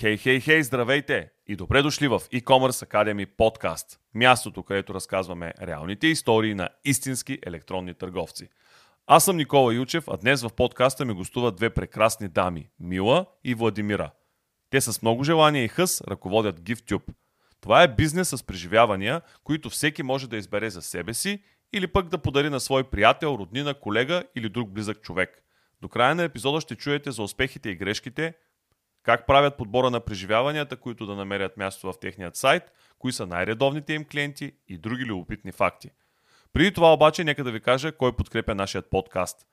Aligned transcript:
Хей, 0.00 0.16
хей, 0.16 0.40
хей, 0.40 0.62
здравейте 0.62 1.30
и 1.46 1.56
добре 1.56 1.82
дошли 1.82 2.08
в 2.08 2.20
e-commerce 2.20 2.90
Academy 2.90 3.26
подкаст. 3.26 4.00
Мястото, 4.14 4.62
където 4.62 4.94
разказваме 4.94 5.54
реалните 5.62 6.06
истории 6.06 6.54
на 6.54 6.68
истински 6.84 7.38
електронни 7.46 7.94
търговци. 7.94 8.48
Аз 9.06 9.24
съм 9.24 9.36
Никола 9.36 9.74
Ючев, 9.74 10.04
а 10.08 10.16
днес 10.16 10.42
в 10.42 10.50
подкаста 10.56 11.04
ми 11.04 11.14
гостуват 11.14 11.56
две 11.56 11.70
прекрасни 11.70 12.28
дами– 12.28 12.68
Мила 12.80 13.26
и 13.44 13.54
Владимира. 13.54 14.10
Те 14.70 14.80
с 14.80 15.02
много 15.02 15.24
желание 15.24 15.64
и 15.64 15.68
хъс 15.68 16.00
ръководят 16.00 16.60
GiftTube. 16.60 17.14
Това 17.60 17.82
е 17.82 17.94
бизнес 17.94 18.28
с 18.28 18.42
преживявания, 18.42 19.20
които 19.44 19.70
всеки 19.70 20.02
може 20.02 20.28
да 20.28 20.36
избере 20.36 20.70
за 20.70 20.82
себе 20.82 21.14
си 21.14 21.42
или 21.72 21.86
пък 21.86 22.08
да 22.08 22.18
подари 22.18 22.50
на 22.50 22.60
свой 22.60 22.84
приятел, 22.84 23.36
роднина, 23.40 23.74
колега 23.74 24.24
или 24.36 24.48
друг 24.48 24.70
близък 24.70 25.00
човек. 25.00 25.42
До 25.82 25.88
края 25.88 26.14
на 26.14 26.22
епизода 26.22 26.60
ще 26.60 26.76
чуете 26.76 27.10
за 27.10 27.22
успехите 27.22 27.68
и 27.68 27.76
грешките– 27.76 28.34
как 29.02 29.26
правят 29.26 29.56
подбора 29.56 29.90
на 29.90 30.00
преживяванията, 30.00 30.76
които 30.76 31.06
да 31.06 31.14
намерят 31.14 31.56
място 31.56 31.92
в 31.92 32.00
техният 32.00 32.36
сайт, 32.36 32.62
кои 32.98 33.12
са 33.12 33.26
най-редовните 33.26 33.92
им 33.92 34.04
клиенти 34.04 34.52
и 34.68 34.78
други 34.78 35.04
любопитни 35.04 35.52
факти. 35.52 35.90
Преди 36.52 36.72
това 36.72 36.92
обаче 36.92 37.24
нека 37.24 37.44
да 37.44 37.52
ви 37.52 37.60
кажа 37.60 37.92
кой 37.92 38.16
подкрепя 38.16 38.54
нашият 38.54 38.90
подкаст. 38.90 39.46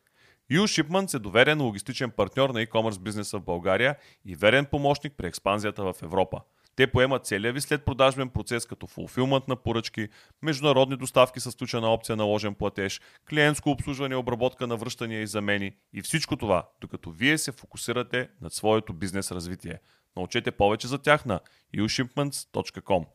U-Shipments 0.51 1.15
е 1.15 1.19
доверен 1.19 1.61
логистичен 1.61 2.11
партньор 2.11 2.49
на 2.49 2.65
e-commerce 2.65 2.99
бизнеса 2.99 3.39
в 3.39 3.43
България 3.43 3.95
и 4.25 4.35
верен 4.35 4.65
помощник 4.65 5.13
при 5.17 5.27
експанзията 5.27 5.83
в 5.83 5.95
Европа– 6.03 6.41
те 6.77 6.87
поемат 6.87 7.25
целия 7.25 7.53
ви 7.53 7.61
след 7.61 7.85
продажбен 7.85 8.29
процес 8.29 8.65
като 8.65 8.87
фулфилмент 8.87 9.47
на 9.47 9.55
поръчки, 9.55 10.07
международни 10.41 10.97
доставки 10.97 11.39
с 11.39 11.51
включена 11.51 11.93
опция 11.93 12.15
на 12.15 12.23
ложен 12.23 12.55
платеж, 12.55 13.01
клиентско 13.29 13.69
обслужване, 13.69 14.15
обработка 14.15 14.67
на 14.67 14.77
връщания 14.77 15.21
и 15.21 15.27
замени 15.27 15.71
и 15.93 16.01
всичко 16.01 16.35
това, 16.35 16.69
докато 16.81 17.11
вие 17.11 17.37
се 17.37 17.51
фокусирате 17.51 18.29
над 18.41 18.53
своето 18.53 18.93
бизнес 18.93 19.31
развитие. 19.31 19.79
Научете 20.15 20.51
повече 20.51 20.87
за 20.87 20.97
тях 20.97 21.25
на 21.25 21.39
ushipments.com. 21.77 23.05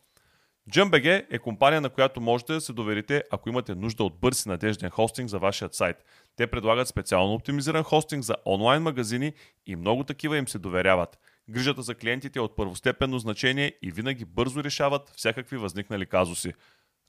JumpBG 0.71 1.27
е 1.31 1.39
компания, 1.39 1.81
на 1.81 1.91
която 1.91 2.21
можете 2.21 2.53
да 2.53 2.61
се 2.61 2.73
доверите, 2.73 3.23
ако 3.31 3.49
имате 3.49 3.75
нужда 3.75 4.05
от 4.05 4.21
бърз 4.21 4.47
и 4.47 4.49
надежден 4.49 4.91
хостинг 4.91 5.29
за 5.29 5.39
вашия 5.39 5.69
сайт. 5.73 5.97
Те 6.37 6.47
предлагат 6.47 6.89
специално 6.89 7.35
оптимизиран 7.35 7.83
хостинг 7.83 8.25
за 8.25 8.35
онлайн 8.47 8.83
магазини 8.83 9.33
и 9.67 9.77
много 9.77 10.05
такива 10.05 10.39
им 10.39 10.49
се 10.49 10.59
доверяват– 10.59 11.19
Грижата 11.51 11.83
за 11.83 11.95
клиентите 11.95 12.39
е 12.39 12.43
от 12.43 12.57
първостепенно 12.57 13.19
значение 13.19 13.79
и 13.83 13.91
винаги 13.91 14.25
бързо 14.25 14.65
решават 14.65 15.13
всякакви 15.17 15.57
възникнали 15.57 16.07
казуси. 16.07 16.53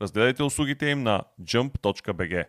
Разгледайте 0.01 0.43
услугите 0.43 0.85
им 0.85 1.03
на 1.03 1.23
jump.bg. 1.41 2.45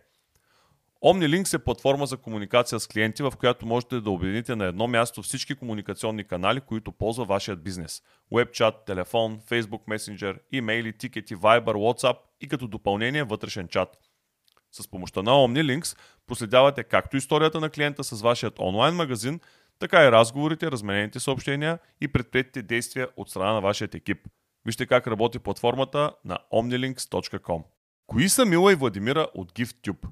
OmniLinks 1.04 1.54
е 1.54 1.64
платформа 1.64 2.06
за 2.06 2.16
комуникация 2.16 2.80
с 2.80 2.86
клиенти, 2.86 3.22
в 3.22 3.32
която 3.38 3.66
можете 3.66 4.00
да 4.00 4.10
обедините 4.10 4.56
на 4.56 4.64
едно 4.64 4.88
място 4.88 5.22
всички 5.22 5.54
комуникационни 5.54 6.24
канали, 6.24 6.60
които 6.60 6.92
ползва 6.92 7.24
вашият 7.24 7.62
бизнес. 7.62 8.02
Webchat, 8.32 8.86
телефон, 8.86 9.40
Facebook 9.40 9.84
Messenger, 9.88 10.38
имейли, 10.52 10.92
тикети, 10.92 11.36
Viber, 11.36 11.64
WhatsApp 11.64 12.16
и 12.40 12.48
като 12.48 12.68
допълнение 12.68 13.24
вътрешен 13.24 13.68
чат. 13.68 13.98
С 14.72 14.90
помощта 14.90 15.22
на 15.22 15.30
OmniLinks 15.30 15.98
проследявате 16.26 16.84
както 16.84 17.16
историята 17.16 17.60
на 17.60 17.70
клиента 17.70 18.04
с 18.04 18.22
вашият 18.22 18.58
онлайн 18.58 18.94
магазин, 18.94 19.40
така 19.78 20.04
и 20.04 20.12
разговорите, 20.12 20.70
разменените 20.70 21.20
съобщения 21.20 21.78
и 22.00 22.08
предприятите 22.08 22.62
действия 22.62 23.08
от 23.16 23.30
страна 23.30 23.52
на 23.52 23.60
вашия 23.60 23.88
екип. 23.94 24.18
Вижте 24.66 24.86
как 24.86 25.06
работи 25.06 25.38
платформата 25.38 26.12
на 26.24 26.38
omnilinks.com. 26.52 27.62
Кои 28.06 28.28
са 28.28 28.44
Мила 28.44 28.72
и 28.72 28.74
Владимира 28.74 29.28
от 29.34 29.52
GiftTube? 29.52 30.06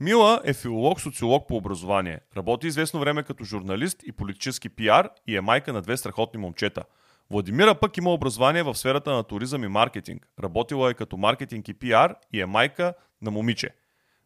Мила 0.00 0.40
е 0.44 0.54
филолог-социолог 0.54 1.48
по 1.48 1.56
образование. 1.56 2.20
Работи 2.36 2.66
известно 2.66 3.00
време 3.00 3.22
като 3.22 3.44
журналист 3.44 4.02
и 4.06 4.12
политически 4.12 4.68
пиар 4.68 5.08
и 5.26 5.36
е 5.36 5.40
майка 5.40 5.72
на 5.72 5.82
две 5.82 5.96
страхотни 5.96 6.40
момчета. 6.40 6.84
Владимира 7.30 7.74
пък 7.74 7.96
има 7.96 8.12
образование 8.12 8.62
в 8.62 8.74
сферата 8.74 9.12
на 9.12 9.22
туризъм 9.22 9.64
и 9.64 9.68
маркетинг. 9.68 10.28
Работила 10.42 10.90
е 10.90 10.94
като 10.94 11.16
маркетинг 11.16 11.68
и 11.68 11.74
пиар 11.74 12.14
и 12.32 12.40
е 12.40 12.46
майка 12.46 12.94
на 13.22 13.30
момиче– 13.30 13.70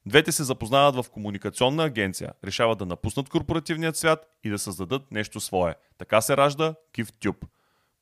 Двете 0.08 0.32
се 0.32 0.44
запознават 0.44 0.94
в 1.04 1.10
комуникационна 1.10 1.84
агенция, 1.84 2.32
решават 2.44 2.78
да 2.78 2.86
напуснат 2.86 3.28
корпоративният 3.28 3.96
свят 3.96 4.26
и 4.44 4.50
да 4.50 4.58
създадат 4.58 5.02
нещо 5.10 5.40
свое. 5.40 5.74
Така 5.98 6.20
се 6.20 6.36
ражда 6.36 6.74
GiftTube. 6.98 7.46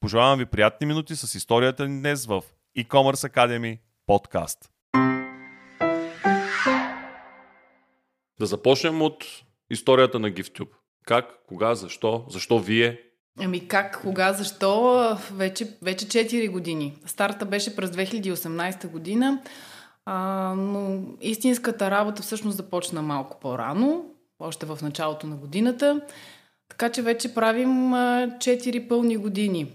Пожелавам 0.00 0.38
ви 0.38 0.46
приятни 0.46 0.86
минути 0.86 1.16
с 1.16 1.34
историята 1.34 1.88
ни 1.88 1.98
днес 1.98 2.26
в 2.26 2.42
e-commerce 2.78 3.34
Academy 3.34 3.78
подкаст. 4.06 4.70
Да 8.38 8.46
започнем 8.46 9.02
от 9.02 9.24
историята 9.70 10.18
на 10.18 10.30
GiftTube. 10.30 10.70
Как, 11.04 11.26
кога, 11.48 11.74
защо, 11.74 12.26
защо 12.28 12.58
вие? 12.58 13.00
Ами 13.40 13.68
как, 13.68 14.00
кога, 14.02 14.32
защо? 14.32 15.18
Вече, 15.32 15.76
вече 15.82 16.06
4 16.06 16.50
години. 16.50 16.98
Старта 17.06 17.46
беше 17.46 17.76
през 17.76 17.90
2018 17.90 18.86
година. 18.88 19.42
А, 20.06 20.54
но 20.56 21.02
истинската 21.20 21.90
работа 21.90 22.22
всъщност 22.22 22.56
започна 22.56 23.02
малко 23.02 23.40
по-рано, 23.40 24.04
още 24.38 24.66
в 24.66 24.78
началото 24.82 25.26
на 25.26 25.36
годината. 25.36 26.00
Така 26.68 26.88
че 26.92 27.02
вече 27.02 27.34
правим 27.34 27.68
4 27.68 28.88
пълни 28.88 29.16
години. 29.16 29.72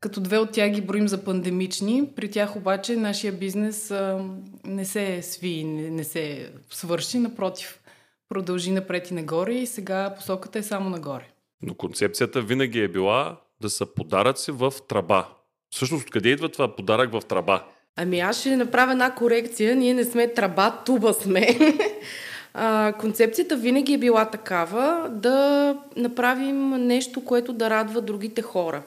Като 0.00 0.20
две 0.20 0.38
от 0.38 0.50
тях 0.50 0.70
ги 0.70 0.80
броим 0.80 1.08
за 1.08 1.24
пандемични. 1.24 2.10
При 2.16 2.30
тях 2.30 2.56
обаче 2.56 2.96
нашия 2.96 3.32
бизнес 3.32 3.90
а, 3.90 4.24
не 4.64 4.84
се 4.84 5.22
сви, 5.22 5.64
не, 5.64 5.90
не 5.90 6.04
се 6.04 6.52
свърши. 6.70 7.18
Напротив, 7.18 7.80
продължи 8.28 8.70
напред 8.70 9.10
и 9.10 9.14
нагоре 9.14 9.54
и 9.54 9.66
сега 9.66 10.14
посоката 10.16 10.58
е 10.58 10.62
само 10.62 10.90
нагоре. 10.90 11.28
Но 11.62 11.74
концепцията 11.74 12.42
винаги 12.42 12.80
е 12.80 12.88
била 12.88 13.40
да 13.60 13.70
са 13.70 13.86
подаръци 13.86 14.52
в 14.52 14.72
траба. 14.88 15.28
Всъщност, 15.70 16.04
откъде 16.04 16.28
идва 16.28 16.48
това 16.48 16.76
подарък 16.76 17.12
в 17.12 17.22
траба? 17.28 17.64
Ами 17.96 18.20
аз 18.20 18.40
ще 18.40 18.56
направя 18.56 18.92
една 18.92 19.14
корекция. 19.14 19.76
Ние 19.76 19.94
не 19.94 20.04
сме 20.04 20.28
траба, 20.28 20.78
туба 20.86 21.12
сме. 21.12 21.58
а, 22.54 22.92
концепцията 23.00 23.56
винаги 23.56 23.92
е 23.92 23.98
била 23.98 24.24
такава 24.24 25.08
да 25.10 25.76
направим 25.96 26.70
нещо, 26.70 27.24
което 27.24 27.52
да 27.52 27.70
радва 27.70 28.00
другите 28.00 28.42
хора. 28.42 28.82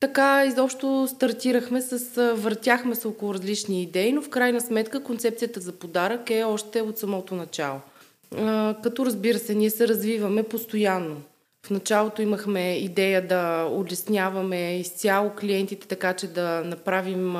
Така 0.00 0.44
изобщо 0.46 1.08
стартирахме 1.10 1.80
с, 1.80 2.34
въртяхме 2.34 2.94
се 2.94 3.08
около 3.08 3.34
различни 3.34 3.82
идеи, 3.82 4.12
но 4.12 4.22
в 4.22 4.28
крайна 4.28 4.60
сметка 4.60 5.02
концепцията 5.02 5.60
за 5.60 5.72
подарък 5.72 6.30
е 6.30 6.44
още 6.44 6.80
от 6.80 6.98
самото 6.98 7.34
начало. 7.34 7.80
А, 8.38 8.76
като 8.82 9.06
разбира 9.06 9.38
се, 9.38 9.54
ние 9.54 9.70
се 9.70 9.88
развиваме 9.88 10.42
постоянно. 10.42 11.16
В 11.64 11.70
началото 11.70 12.22
имахме 12.22 12.76
идея 12.78 13.28
да 13.28 13.68
улесняваме 13.72 14.78
изцяло 14.78 15.30
клиентите, 15.30 15.88
така 15.88 16.14
че 16.14 16.26
да 16.26 16.62
направим 16.64 17.36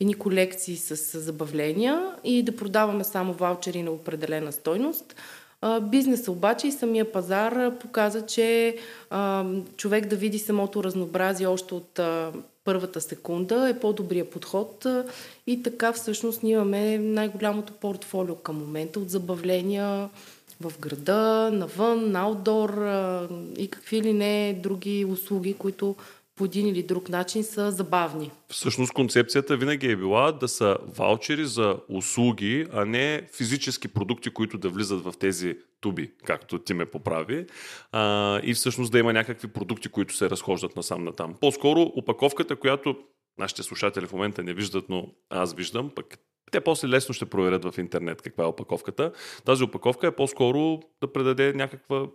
едни 0.00 0.14
колекции 0.14 0.76
с 0.76 1.20
забавления 1.20 2.14
и 2.24 2.42
да 2.42 2.56
продаваме 2.56 3.04
само 3.04 3.32
ваучери 3.32 3.82
на 3.82 3.90
определена 3.90 4.52
стойност. 4.52 5.14
Бизнеса 5.82 6.32
обаче 6.32 6.66
и 6.66 6.72
самия 6.72 7.12
пазар 7.12 7.78
показа, 7.78 8.26
че 8.26 8.76
човек 9.76 10.06
да 10.06 10.16
види 10.16 10.38
самото 10.38 10.84
разнообразие 10.84 11.46
още 11.46 11.74
от 11.74 12.00
първата 12.64 13.00
секунда 13.00 13.68
е 13.68 13.80
по-добрия 13.80 14.30
подход 14.30 14.86
и 15.46 15.62
така 15.62 15.92
всъщност 15.92 16.42
ние 16.42 16.52
имаме 16.52 16.98
най-голямото 16.98 17.72
портфолио 17.72 18.34
към 18.34 18.58
момента 18.58 19.00
от 19.00 19.10
забавления, 19.10 20.08
в 20.62 20.78
града, 20.80 21.50
навън, 21.52 22.10
на 22.10 22.20
аутдор 22.20 22.68
и 23.58 23.68
какви 23.70 24.02
ли 24.02 24.12
не 24.12 24.60
други 24.62 25.04
услуги, 25.04 25.54
които 25.54 25.96
по 26.36 26.44
един 26.44 26.66
или 26.66 26.82
друг 26.82 27.08
начин 27.08 27.44
са 27.44 27.70
забавни. 27.70 28.30
Всъщност 28.48 28.92
концепцията 28.92 29.56
винаги 29.56 29.86
е 29.86 29.96
била 29.96 30.32
да 30.32 30.48
са 30.48 30.76
ваучери 30.96 31.46
за 31.46 31.76
услуги, 31.88 32.66
а 32.72 32.84
не 32.84 33.28
физически 33.32 33.88
продукти, 33.88 34.30
които 34.30 34.58
да 34.58 34.68
влизат 34.68 35.04
в 35.04 35.14
тези 35.18 35.56
туби, 35.80 36.10
както 36.24 36.58
ти 36.58 36.74
ме 36.74 36.86
поправи. 36.86 37.46
А, 37.92 38.40
и 38.44 38.54
всъщност 38.54 38.92
да 38.92 38.98
има 38.98 39.12
някакви 39.12 39.48
продукти, 39.48 39.88
които 39.88 40.16
се 40.16 40.30
разхождат 40.30 40.76
насам 40.76 41.04
натам. 41.04 41.34
По-скоро 41.40 41.80
опаковката, 41.80 42.56
която 42.56 42.96
нашите 43.38 43.62
слушатели 43.62 44.06
в 44.06 44.12
момента 44.12 44.42
не 44.42 44.54
виждат, 44.54 44.84
но 44.88 45.08
аз 45.30 45.54
виждам, 45.54 45.90
пък 45.94 46.18
те 46.52 46.60
после 46.60 46.88
лесно 46.88 47.14
ще 47.14 47.26
проверят 47.26 47.64
в 47.64 47.78
интернет 47.78 48.22
каква 48.22 48.44
е 48.44 48.46
опаковката. 48.46 49.12
Тази 49.44 49.64
опаковка 49.64 50.06
е 50.06 50.10
по-скоро 50.10 50.80
да 51.00 51.12
предаде 51.12 51.52
някаква, 51.52 52.06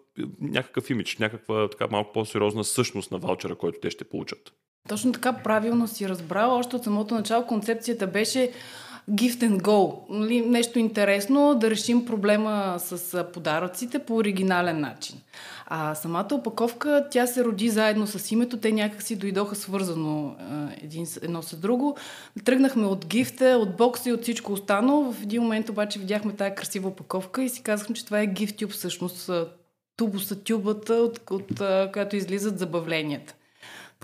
някакъв 0.41 0.89
имидж, 0.89 1.17
някаква 1.17 1.69
така 1.69 1.87
малко 1.91 2.13
по-сериозна 2.13 2.63
същност 2.63 3.11
на 3.11 3.17
ваучера, 3.17 3.55
който 3.55 3.79
те 3.79 3.89
ще 3.89 4.03
получат. 4.03 4.53
Точно 4.89 5.11
така 5.11 5.33
правилно 5.43 5.87
си 5.87 6.09
разбрал. 6.09 6.57
Още 6.57 6.75
от 6.75 6.83
самото 6.83 7.15
начало 7.15 7.47
концепцията 7.47 8.07
беше 8.07 8.51
gift 9.11 9.43
and 9.43 9.61
go. 9.61 9.99
Нали, 10.09 10.41
нещо 10.41 10.79
интересно, 10.79 11.55
да 11.55 11.69
решим 11.69 12.05
проблема 12.05 12.75
с 12.77 13.23
подаръците 13.33 13.99
по 13.99 14.15
оригинален 14.15 14.79
начин. 14.79 15.21
А 15.65 15.95
самата 15.95 16.27
опаковка, 16.31 17.07
тя 17.11 17.27
се 17.27 17.43
роди 17.43 17.69
заедно 17.69 18.07
с 18.07 18.31
името, 18.31 18.57
те 18.57 18.71
някак 18.71 19.01
си 19.01 19.15
дойдоха 19.15 19.55
свързано 19.55 20.35
един, 20.81 21.07
едно 21.21 21.41
с 21.41 21.55
друго. 21.55 21.97
Тръгнахме 22.43 22.85
от 22.85 23.05
гифта, 23.05 23.45
от 23.45 23.77
бокса 23.77 24.09
и 24.09 24.13
от 24.13 24.21
всичко 24.21 24.53
останало. 24.53 25.11
В 25.11 25.23
един 25.23 25.41
момент 25.41 25.69
обаче 25.69 25.99
видяхме 25.99 26.33
тази 26.33 26.55
красива 26.55 26.87
опаковка 26.87 27.43
и 27.43 27.49
си 27.49 27.63
казахме, 27.63 27.95
че 27.95 28.05
това 28.05 28.21
е 28.21 28.27
гифтюб 28.27 28.71
всъщност. 28.71 29.29
Тубоса 29.97 30.43
тюбата, 30.43 30.93
от, 30.93 31.19
от, 31.31 31.51
от 31.51 31.91
която 31.93 32.15
излизат 32.15 32.59
забавленията. 32.59 33.33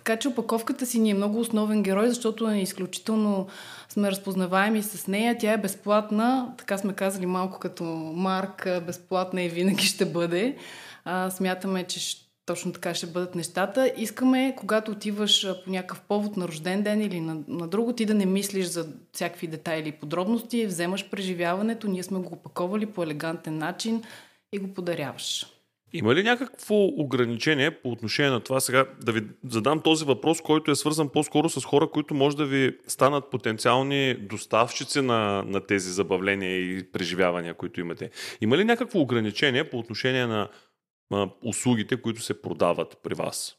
Така 0.03 0.19
че 0.19 0.27
опаковката 0.27 0.85
си 0.85 1.00
ни 1.00 1.09
е 1.09 1.13
много 1.13 1.39
основен 1.39 1.83
герой, 1.83 2.09
защото 2.09 2.50
е 2.50 2.57
изключително 2.57 3.47
сме 3.89 4.11
разпознаваеми 4.11 4.83
с 4.83 5.07
нея. 5.07 5.38
Тя 5.38 5.53
е 5.53 5.57
безплатна, 5.57 6.53
така 6.57 6.77
сме 6.77 6.94
казали 6.94 7.25
малко 7.25 7.59
като 7.59 7.83
марка, 8.15 8.83
безплатна 8.88 9.41
и 9.41 9.50
винаги 9.50 9.85
ще 9.85 10.05
бъде. 10.05 10.57
А, 11.05 11.29
смятаме, 11.29 11.83
че 11.83 12.17
точно 12.45 12.71
така 12.71 12.94
ще 12.94 13.07
бъдат 13.07 13.35
нещата. 13.35 13.94
Искаме, 13.97 14.55
когато 14.57 14.91
отиваш 14.91 15.47
по 15.65 15.71
някакъв 15.71 16.01
повод 16.01 16.38
на 16.38 16.47
рожден 16.47 16.83
ден 16.83 17.01
или 17.01 17.19
на, 17.19 17.38
на 17.47 17.67
друго, 17.67 17.94
ти 17.94 18.06
да 18.06 18.13
не 18.13 18.25
мислиш 18.25 18.65
за 18.65 18.88
всякакви 19.13 19.47
детайли 19.47 19.89
и 19.89 19.91
подробности, 19.91 20.65
вземаш 20.65 21.09
преживяването, 21.09 21.88
ние 21.88 22.03
сме 22.03 22.19
го 22.19 22.33
опаковали 22.33 22.85
по 22.85 23.03
елегантен 23.03 23.57
начин 23.57 24.03
и 24.51 24.59
го 24.59 24.73
подаряваш. 24.73 25.52
Има 25.95 26.16
ли 26.16 26.24
някакво 26.24 26.75
ограничение 26.75 27.72
по 27.72 27.92
отношение 27.92 28.31
на 28.31 28.40
това 28.40 28.60
сега 28.60 28.86
да 29.04 29.12
ви 29.12 29.22
задам 29.50 29.80
този 29.80 30.06
въпрос, 30.06 30.42
който 30.42 30.72
е 30.72 30.75
свързан 30.75 31.10
по-скоро 31.10 31.50
с 31.50 31.66
хора, 31.66 31.88
които 31.88 32.13
може 32.13 32.38
да 32.38 32.45
ви 32.45 32.78
станат 32.88 33.30
потенциални 33.30 34.13
доставчици 34.13 35.01
на, 35.01 35.44
на 35.48 35.62
тези 35.62 35.92
забавления 35.92 36.60
и 36.60 36.92
преживявания, 36.92 37.54
които 37.54 37.80
имате? 37.80 38.10
Има 38.42 38.57
ли 38.57 38.63
някакво 38.63 39.00
ограничение 39.00 39.69
по 39.69 39.80
отношение 39.80 40.25
на 40.25 40.50
а, 41.13 41.30
услугите, 41.44 42.01
които 42.01 42.22
се 42.22 42.42
продават 42.42 42.98
при 43.04 43.13
вас? 43.13 43.56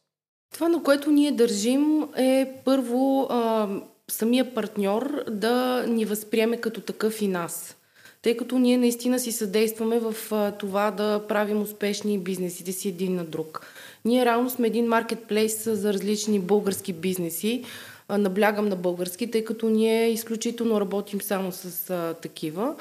Това, 0.54 0.68
на 0.68 0.82
което 0.82 1.10
ние 1.10 1.32
държим 1.32 2.02
е 2.16 2.62
първо 2.64 3.26
а, 3.30 3.68
самия 4.10 4.54
партньор 4.54 5.24
да 5.30 5.84
ни 5.88 6.04
възприеме 6.04 6.60
като 6.60 6.80
такъв 6.80 7.22
и 7.22 7.28
нас 7.28 7.76
тъй 8.24 8.36
като 8.36 8.58
ние 8.58 8.78
наистина 8.78 9.18
си 9.18 9.32
съдействаме 9.32 9.98
в 9.98 10.14
това 10.58 10.90
да 10.90 11.22
правим 11.28 11.62
успешни 11.62 12.18
бизнесите 12.18 12.72
си 12.72 12.88
един 12.88 13.14
на 13.14 13.24
друг. 13.24 13.66
Ние 14.04 14.24
реално 14.24 14.50
сме 14.50 14.66
един 14.66 14.86
маркетплейс 14.86 15.70
за 15.70 15.92
различни 15.92 16.40
български 16.40 16.92
бизнеси. 16.92 17.64
Наблягам 18.10 18.68
на 18.68 18.76
български, 18.76 19.30
тъй 19.30 19.44
като 19.44 19.68
ние 19.68 20.10
изключително 20.10 20.80
работим 20.80 21.22
само 21.22 21.52
с 21.52 21.90
а, 21.90 22.14
такива. 22.14 22.74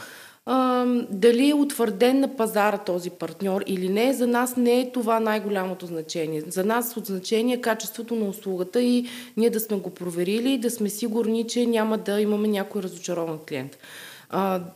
А, 0.45 0.85
дали 1.09 1.49
е 1.49 1.53
утвърден 1.53 2.19
на 2.19 2.35
пазара 2.35 2.77
този 2.77 3.09
партньор 3.09 3.63
или 3.67 3.89
не, 3.89 4.13
за 4.13 4.27
нас 4.27 4.57
не 4.57 4.79
е 4.79 4.91
това 4.91 5.19
най-голямото 5.19 5.85
значение. 5.85 6.43
За 6.47 6.63
нас 6.63 6.97
от 6.97 7.05
значение 7.05 7.55
е 7.55 7.61
качеството 7.61 8.15
на 8.15 8.29
услугата 8.29 8.81
и 8.81 9.05
ние 9.37 9.49
да 9.49 9.59
сме 9.59 9.77
го 9.77 9.89
проверили, 9.89 10.57
да 10.57 10.71
сме 10.71 10.89
сигурни, 10.89 11.47
че 11.47 11.65
няма 11.65 11.97
да 11.97 12.21
имаме 12.21 12.47
някой 12.47 12.83
разочарован 12.83 13.39
клиент 13.47 13.77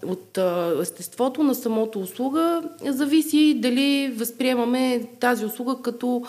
от 0.05 0.37
естеството 0.81 1.43
на 1.43 1.55
самото 1.55 1.99
услуга 1.99 2.63
зависи 2.85 3.59
дали 3.61 4.13
възприемаме 4.17 5.09
тази 5.19 5.45
услуга 5.45 5.75
като 5.83 6.23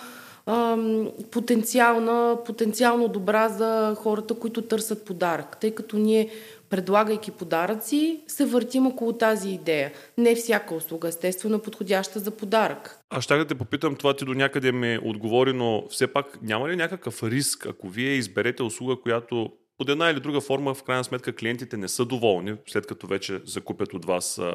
потенциална, 1.30 2.38
потенциално 2.46 3.08
добра 3.08 3.48
за 3.48 3.94
хората, 3.98 4.34
които 4.34 4.62
търсят 4.62 5.04
подарък. 5.04 5.56
Тъй 5.60 5.70
като 5.70 5.96
ние 5.96 6.28
предлагайки 6.70 7.30
подаръци, 7.30 8.20
се 8.26 8.46
въртим 8.46 8.86
около 8.86 9.12
тази 9.12 9.50
идея. 9.50 9.92
Не 10.18 10.34
всяка 10.34 10.74
услуга, 10.74 11.08
естествено, 11.08 11.56
е 11.56 11.62
подходяща 11.62 12.18
за 12.18 12.30
подарък. 12.30 13.00
Аз 13.10 13.24
ще 13.24 13.36
да 13.36 13.44
те 13.44 13.54
попитам, 13.54 13.96
това 13.96 14.16
ти 14.16 14.24
до 14.24 14.34
някъде 14.34 14.72
ми 14.72 14.98
отговори, 15.04 15.52
но 15.52 15.84
все 15.90 16.06
пак 16.06 16.38
няма 16.42 16.68
ли 16.68 16.76
някакъв 16.76 17.22
риск, 17.22 17.66
ако 17.66 17.88
вие 17.88 18.10
изберете 18.10 18.62
услуга, 18.62 18.96
която 19.02 19.50
под 19.78 19.88
една 19.88 20.10
или 20.10 20.20
друга 20.20 20.40
форма, 20.40 20.74
в 20.74 20.82
крайна 20.82 21.04
сметка, 21.04 21.32
клиентите 21.32 21.76
не 21.76 21.88
са 21.88 22.04
доволни, 22.04 22.56
след 22.66 22.86
като 22.86 23.06
вече 23.06 23.40
закупят 23.44 23.94
от 23.94 24.04
вас 24.04 24.38
а, 24.38 24.54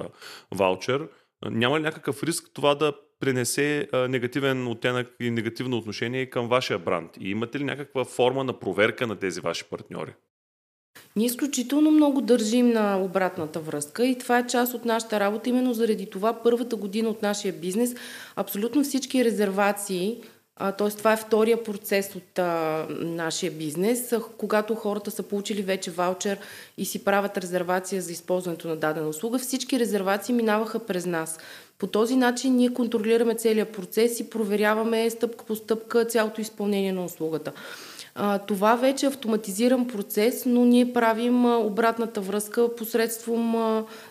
ваучер. 0.52 1.08
Няма 1.46 1.80
ли 1.80 1.84
някакъв 1.84 2.24
риск 2.24 2.50
това 2.54 2.76
да 2.76 2.94
пренесе 3.20 3.88
а, 3.92 4.08
негативен 4.08 4.68
оттенък 4.68 5.16
и 5.20 5.32
негативно 5.32 5.78
отношение 5.78 6.30
към 6.30 6.48
вашия 6.48 6.80
бранд? 6.80 7.12
И 7.20 7.30
имате 7.30 7.60
ли 7.60 7.64
някаква 7.64 8.06
форма 8.06 8.44
на 8.44 8.60
проверка 8.60 9.08
на 9.08 9.16
тези 9.16 9.42
ваши 9.42 9.64
партньори? 9.64 10.14
Ние 11.16 11.26
изключително 11.26 11.92
много 11.92 12.22
държим 12.22 12.70
на 12.70 13.02
обратната 13.02 13.60
връзка 13.60 14.06
и 14.06 14.18
това 14.18 14.40
е 14.40 14.48
част 14.48 14.74
от 14.74 14.86
нашата 14.86 15.20
работа. 15.20 15.50
Именно 15.50 15.74
заради 15.74 16.10
това 16.10 16.44
първата 16.44 16.76
година 16.76 17.10
от 17.10 17.22
нашия 17.22 17.54
бизнес 17.54 17.96
абсолютно 18.36 18.84
всички 18.84 19.26
резервации 19.26 20.22
т.е. 20.60 20.90
това 20.90 21.14
е 21.14 21.18
втория 21.18 21.64
процес 21.64 22.16
от 22.16 22.40
а, 22.40 22.86
нашия 22.90 23.52
бизнес, 23.52 24.14
когато 24.38 24.76
хората 24.76 25.12
са 25.12 25.24
получили 25.24 25.62
вече 25.62 25.92
ваучер 25.92 26.38
и 26.78 26.86
си 26.86 27.04
правят 27.04 27.38
резервация 27.38 28.02
за 28.02 28.12
използването 28.12 28.68
на 28.68 28.76
дадена 28.76 29.08
услуга. 29.08 29.40
Всички 29.40 29.80
резервации 29.80 30.36
минаваха 30.36 30.80
през 30.80 31.06
нас. 31.06 31.38
По 31.78 31.88
този 31.88 32.16
начин 32.16 32.56
ние 32.56 32.74
контролираме 32.74 33.36
целият 33.36 33.72
процес 33.72 34.20
и 34.20 34.30
проверяваме 34.30 35.10
стъпка 35.10 35.46
по 35.46 35.56
стъпка 35.56 36.06
цялото 36.06 36.42
изпълнение 36.42 36.92
на 36.92 37.06
услугата. 37.06 37.52
Това 38.48 38.76
вече 38.76 39.06
е 39.06 39.10
автоматизиран 39.10 39.88
процес, 39.88 40.46
но 40.46 40.66
ние 40.66 40.94
правим 40.94 41.46
обратната 41.46 42.22
връзка 42.22 42.76
посредством 42.76 43.56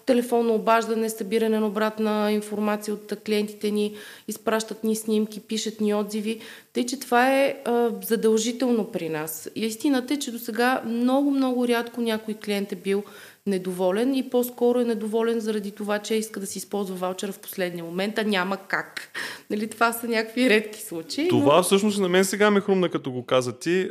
телефонно 0.07 0.55
обаждане, 0.55 1.11
събиране 1.11 1.61
на 1.61 1.67
обратна 1.67 2.33
информация 2.33 2.95
от 2.95 3.13
клиентите 3.27 3.71
ни, 3.71 3.95
изпращат 4.29 4.85
ни 4.85 4.97
снимки, 4.97 5.41
пишат 5.41 5.81
ни 5.81 5.95
отзиви. 5.95 6.41
Тъй, 6.73 6.87
че 6.87 7.01
това 7.01 7.31
е 7.31 7.57
задължително 8.03 8.85
при 8.85 9.09
нас. 9.09 9.51
Истината 9.55 10.15
е, 10.15 10.19
че 10.19 10.33
до 10.33 10.39
сега 10.39 10.83
много, 10.87 11.31
много 11.31 11.69
рядко 11.69 12.01
някой 12.01 12.35
клиент 12.35 12.73
е 12.73 12.77
бил 12.77 13.03
недоволен 13.47 14.15
и 14.15 14.31
по-скоро 14.31 14.81
е 14.81 14.85
недоволен 14.85 15.41
заради 15.41 15.71
това, 15.71 15.99
че 15.99 16.15
иска 16.15 16.41
да 16.41 16.47
си 16.47 16.59
използва 16.59 16.97
ваучера 16.97 17.33
в 17.33 17.39
последния 17.39 17.85
момент, 17.85 18.19
а 18.19 18.25
няма 18.25 18.57
как. 18.57 19.09
Нали, 19.51 19.71
това 19.71 19.93
са 19.93 20.09
някакви 20.09 20.51
редки 20.51 20.83
случаи. 20.83 21.29
Това 21.29 21.57
но... 21.57 21.63
всъщност 21.63 22.01
на 22.01 22.09
мен 22.09 22.25
сега 22.25 22.51
ме 22.51 22.61
хрумна, 22.61 22.89
като 22.89 23.13
го 23.13 23.27
каза 23.27 23.59
ти. 23.59 23.91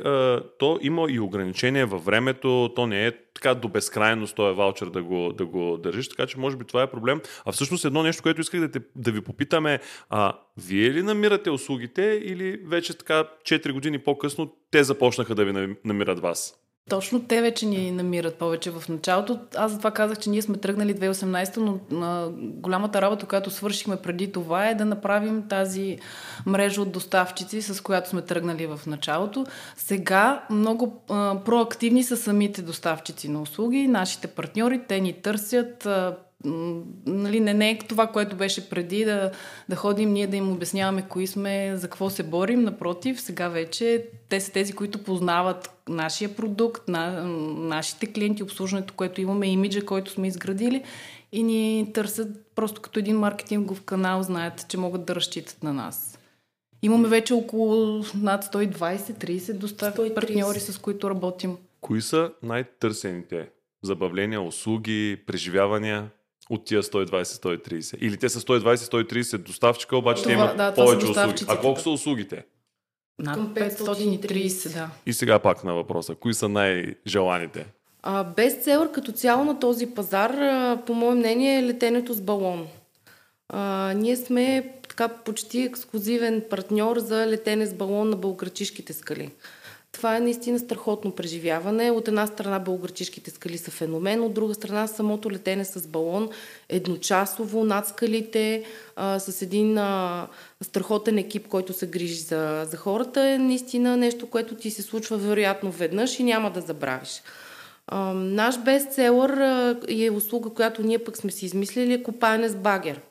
То 0.60 0.80
има 0.82 1.06
и 1.10 1.20
ограничения 1.20 1.88
във 1.88 2.06
времето, 2.06 2.70
то 2.76 2.88
не 2.88 3.08
е 3.08 3.12
така 3.34 3.56
до 3.56 3.68
безкрайност 3.68 4.36
този 4.36 4.56
ваучер 4.56 4.86
да 4.86 5.04
го, 5.04 5.34
да 5.34 5.46
го 5.46 5.78
държиш, 5.78 6.10
така 6.10 6.26
че 6.26 6.40
може 6.40 6.58
би 6.58 6.66
това 6.66 6.84
е 6.84 6.92
проблем. 6.92 7.22
А 7.46 7.52
всъщност 7.52 7.86
едно 7.86 8.04
нещо, 8.04 8.24
което 8.24 8.42
исках 8.42 8.60
да, 8.60 8.72
те, 8.72 8.80
да 8.96 9.12
ви 9.12 9.22
попитаме, 9.22 9.80
а 10.10 10.34
вие 10.68 10.94
ли 10.94 11.04
намирате 11.04 11.50
услугите 11.50 12.22
или 12.24 12.60
вече 12.68 12.98
така 12.98 13.24
4 13.44 13.72
години 13.72 14.00
по-късно 14.00 14.54
те 14.72 14.84
започнаха 14.84 15.36
да 15.36 15.46
ви 15.46 15.76
намират 15.86 16.20
вас? 16.20 16.61
Точно 16.90 17.24
те 17.24 17.42
вече 17.42 17.66
ни 17.66 17.92
намират 17.92 18.36
повече 18.36 18.72
в 18.72 18.90
началото. 18.90 19.40
Аз 19.56 19.72
затова 19.72 19.92
казах, 19.92 20.20
че 20.20 20.30
ние 20.30 20.42
сме 20.42 20.58
тръгнали 20.58 20.96
2018, 20.96 21.58
но 21.58 21.80
на 21.92 22.30
голямата 22.40 23.02
работа, 23.02 23.26
която 23.26 23.50
свършихме 23.50 23.98
преди 23.98 24.32
това 24.32 24.68
е 24.68 24.76
да 24.76 24.86
направим 24.86 25.48
тази 25.50 26.00
мрежа 26.46 26.82
от 26.82 26.92
доставчици, 26.92 27.62
с 27.62 27.82
която 27.82 28.10
сме 28.10 28.22
тръгнали 28.22 28.68
в 28.68 28.80
началото. 28.88 29.46
Сега 29.78 30.46
много 30.50 31.04
а, 31.10 31.40
проактивни 31.46 32.04
са 32.04 32.18
самите 32.18 32.62
доставчици 32.62 33.30
на 33.30 33.42
услуги, 33.42 33.88
нашите 33.88 34.28
партньори, 34.28 34.82
те 34.88 35.00
ни 35.00 35.14
търсят, 35.14 35.86
а, 35.86 36.18
нали, 37.06 37.40
не, 37.40 37.54
не 37.54 37.72
е 37.72 37.78
това, 37.78 38.08
което 38.08 38.36
беше 38.36 38.70
преди 38.70 39.06
да, 39.06 39.32
да 39.70 39.76
ходим 39.76 40.14
ние 40.14 40.28
да 40.28 40.38
им 40.38 40.52
обясняваме 40.52 41.06
кои 41.10 41.28
сме, 41.28 41.72
за 41.76 41.88
какво 41.88 42.10
се 42.10 42.24
борим. 42.24 42.64
Напротив, 42.64 43.22
сега 43.22 43.48
вече 43.48 44.06
те 44.30 44.42
са 44.42 44.52
тези, 44.52 44.74
които 44.74 45.04
познават 45.04 45.70
нашия 45.90 46.36
продукт, 46.36 46.88
на, 46.88 47.24
нашите 47.58 48.14
клиенти, 48.14 48.44
обслужването, 48.44 48.94
което 48.94 49.22
имаме, 49.22 49.48
имиджа, 49.48 49.86
който 49.86 50.12
сме 50.12 50.28
изградили 50.28 50.84
и 51.32 51.44
ни 51.44 51.92
търсят 51.94 52.28
просто 52.56 52.82
като 52.82 53.00
един 53.00 53.18
маркетингов 53.18 53.82
канал, 53.82 54.24
знаят, 54.24 54.66
че 54.70 54.78
могат 54.78 55.06
да 55.06 55.16
разчитат 55.16 55.64
на 55.64 55.74
нас. 55.74 56.20
Имаме 56.82 57.08
вече 57.08 57.34
около 57.34 58.04
над 58.16 58.46
120-30 58.46 59.54
доставки 59.54 60.14
партньори, 60.16 60.60
с 60.60 60.78
които 60.78 61.10
работим. 61.10 61.58
Кои 61.82 62.02
са 62.02 62.32
най-търсените 62.44 63.50
забавления, 63.84 64.42
услуги, 64.42 65.18
преживявания? 65.28 66.10
От 66.52 66.66
тия 66.66 66.84
120-130. 66.84 67.98
Или 67.98 68.18
те 68.18 68.30
са 68.30 68.40
120-130 68.40 69.38
доставчика, 69.38 69.98
обаче 69.98 70.24
Това, 70.24 70.34
имат 70.34 70.58
да, 70.58 70.74
повече 70.74 71.06
услуги. 71.06 71.46
А 71.48 71.60
колко 71.60 71.80
са 71.80 71.90
услугите? 71.90 72.46
Над 73.20 73.40
530, 73.40 74.74
да. 74.74 74.90
И 75.06 75.14
сега 75.14 75.40
пак 75.40 75.64
на 75.64 75.74
въпроса. 75.74 76.16
Кои 76.16 76.34
са 76.34 76.50
най-желаните? 76.50 77.66
А, 78.04 78.24
бестселър 78.24 78.92
като 78.92 79.12
цяло 79.12 79.44
на 79.44 79.60
този 79.60 79.88
пазар, 79.88 80.30
а, 80.30 80.82
по 80.86 80.94
мое 80.94 81.16
мнение, 81.16 81.60
е 81.60 81.64
летенето 81.64 82.14
с 82.14 82.22
балон. 82.22 82.68
А, 83.50 83.94
ние 83.96 84.16
сме 84.16 84.74
така 84.90 85.08
почти 85.08 85.62
ексклюзивен 85.62 86.44
партньор 86.50 87.00
за 87.00 87.28
летене 87.28 87.66
с 87.66 87.74
балон 87.74 88.10
на 88.10 88.16
българчишките 88.16 88.94
скали. 88.94 89.30
Това 89.92 90.18
е 90.18 90.20
наистина 90.20 90.60
страхотно 90.60 91.12
преживяване. 91.12 91.92
От 91.92 92.08
една 92.08 92.28
страна 92.28 92.60
българчишките 92.60 93.32
скали 93.32 93.58
са 93.58 93.72
феномен, 93.72 94.24
от 94.24 94.34
друга 94.34 94.54
страна 94.54 94.88
самото 94.88 95.32
летене 95.32 95.66
с 95.66 95.88
балон 95.88 96.30
едночасово 96.70 97.64
над 97.64 97.88
скалите, 97.88 98.64
а, 98.96 99.20
с 99.20 99.42
един 99.42 99.78
а, 99.78 100.28
страхотен 100.62 101.18
екип, 101.18 101.48
който 101.48 101.74
се 101.74 101.88
грижи 101.88 102.16
за, 102.16 102.68
за 102.72 102.78
хората, 102.78 103.22
е 103.22 103.38
наистина 103.38 103.98
нещо, 103.98 104.30
което 104.30 104.56
ти 104.56 104.72
се 104.72 104.82
случва 104.82 105.18
вероятно 105.18 105.72
веднъж 105.72 106.20
и 106.20 106.24
няма 106.24 106.52
да 106.52 106.62
забравиш. 106.62 107.22
А, 107.88 108.14
наш 108.14 108.60
бестселър 108.60 109.38
е 109.90 110.10
услуга, 110.10 110.50
която 110.50 110.84
ние 110.84 111.04
пък 111.04 111.18
сме 111.18 111.32
си 111.32 111.46
измислили, 111.46 111.94
е 111.94 112.04
купаене 112.04 112.50
с 112.50 112.56
багер. 112.56 113.02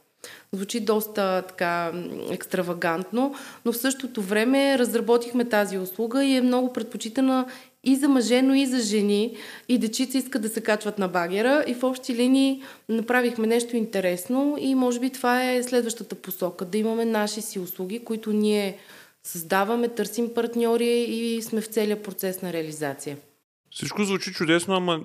Звучи 0.52 0.80
доста 0.80 1.42
така 1.48 1.92
екстравагантно, 2.30 3.34
но 3.64 3.72
в 3.72 3.76
същото 3.76 4.22
време 4.22 4.78
разработихме 4.78 5.44
тази 5.44 5.78
услуга 5.78 6.24
и 6.24 6.36
е 6.36 6.40
много 6.40 6.72
предпочитана 6.72 7.46
и 7.84 7.96
за 7.96 8.08
мъже, 8.08 8.42
но 8.42 8.54
и 8.54 8.66
за 8.66 8.78
жени. 8.78 9.36
И 9.68 9.78
дечица 9.78 10.18
искат 10.18 10.42
да 10.42 10.48
се 10.48 10.60
качват 10.60 10.98
на 10.98 11.08
багера. 11.08 11.64
И 11.66 11.74
в 11.74 11.84
общи 11.84 12.14
линии 12.14 12.62
направихме 12.88 13.46
нещо 13.46 13.76
интересно 13.76 14.56
и 14.60 14.74
може 14.74 15.00
би 15.00 15.10
това 15.10 15.50
е 15.50 15.62
следващата 15.62 16.14
посока. 16.14 16.64
Да 16.64 16.78
имаме 16.78 17.04
наши 17.04 17.42
си 17.42 17.58
услуги, 17.58 18.04
които 18.04 18.32
ние 18.32 18.78
създаваме, 19.24 19.88
търсим 19.88 20.34
партньори 20.34 21.04
и 21.08 21.42
сме 21.42 21.60
в 21.60 21.66
целия 21.66 22.02
процес 22.02 22.42
на 22.42 22.52
реализация. 22.52 23.16
Всичко 23.70 24.04
звучи 24.04 24.32
чудесно, 24.32 24.74
ама 24.74 25.00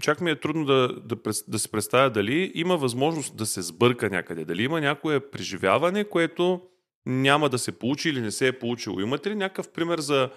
чак 0.00 0.20
ми 0.20 0.30
е 0.30 0.40
трудно 0.40 0.64
да, 0.64 0.88
да, 1.04 1.16
да 1.48 1.58
се 1.58 1.70
представя 1.70 2.10
дали 2.10 2.52
има 2.54 2.76
възможност 2.76 3.36
да 3.36 3.46
се 3.46 3.62
сбърка 3.62 4.10
някъде, 4.10 4.44
дали 4.44 4.62
има 4.62 4.80
някое 4.80 5.30
преживяване, 5.30 6.04
което 6.04 6.60
няма 7.06 7.48
да 7.48 7.58
се 7.58 7.78
получи 7.78 8.08
или 8.08 8.20
не 8.20 8.30
се 8.30 8.46
е 8.46 8.58
получило. 8.58 9.00
Имате 9.00 9.30
ли 9.30 9.34
някакъв 9.34 9.72
пример 9.72 9.98
за 9.98 10.30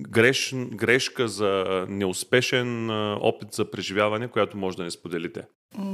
греш, 0.00 0.54
грешка, 0.54 1.28
за 1.28 1.84
неуспешен 1.88 2.90
опит 3.20 3.52
за 3.52 3.70
преживяване, 3.70 4.28
която 4.28 4.56
може 4.56 4.76
да 4.76 4.84
не 4.84 4.90
споделите? 4.90 5.42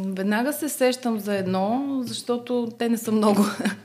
Веднага 0.07 0.53
се 0.53 0.69
сещам 0.69 1.19
за 1.21 1.37
едно, 1.37 1.99
защото 2.03 2.69
те 2.79 2.89
не 2.89 2.99
са 2.99 3.13
много, 3.13 3.45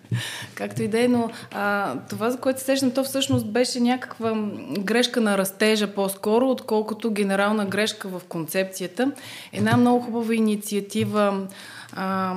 както 0.55 0.83
и 0.83 0.87
да 0.87 1.03
е, 1.03 1.07
но 1.07 1.29
а, 1.51 1.95
това, 2.09 2.29
за 2.29 2.37
което 2.37 2.59
се 2.59 2.65
сещам, 2.65 2.91
то 2.91 3.03
всъщност 3.03 3.51
беше 3.51 3.79
някаква 3.79 4.33
грешка 4.79 5.21
на 5.21 5.37
растежа 5.37 5.93
по-скоро, 5.93 6.49
отколкото 6.49 7.11
генерална 7.11 7.65
грешка 7.65 8.09
в 8.09 8.21
концепцията. 8.29 9.11
Една 9.53 9.77
много 9.77 10.01
хубава 10.01 10.35
инициатива 10.35 11.47
а, 11.93 12.35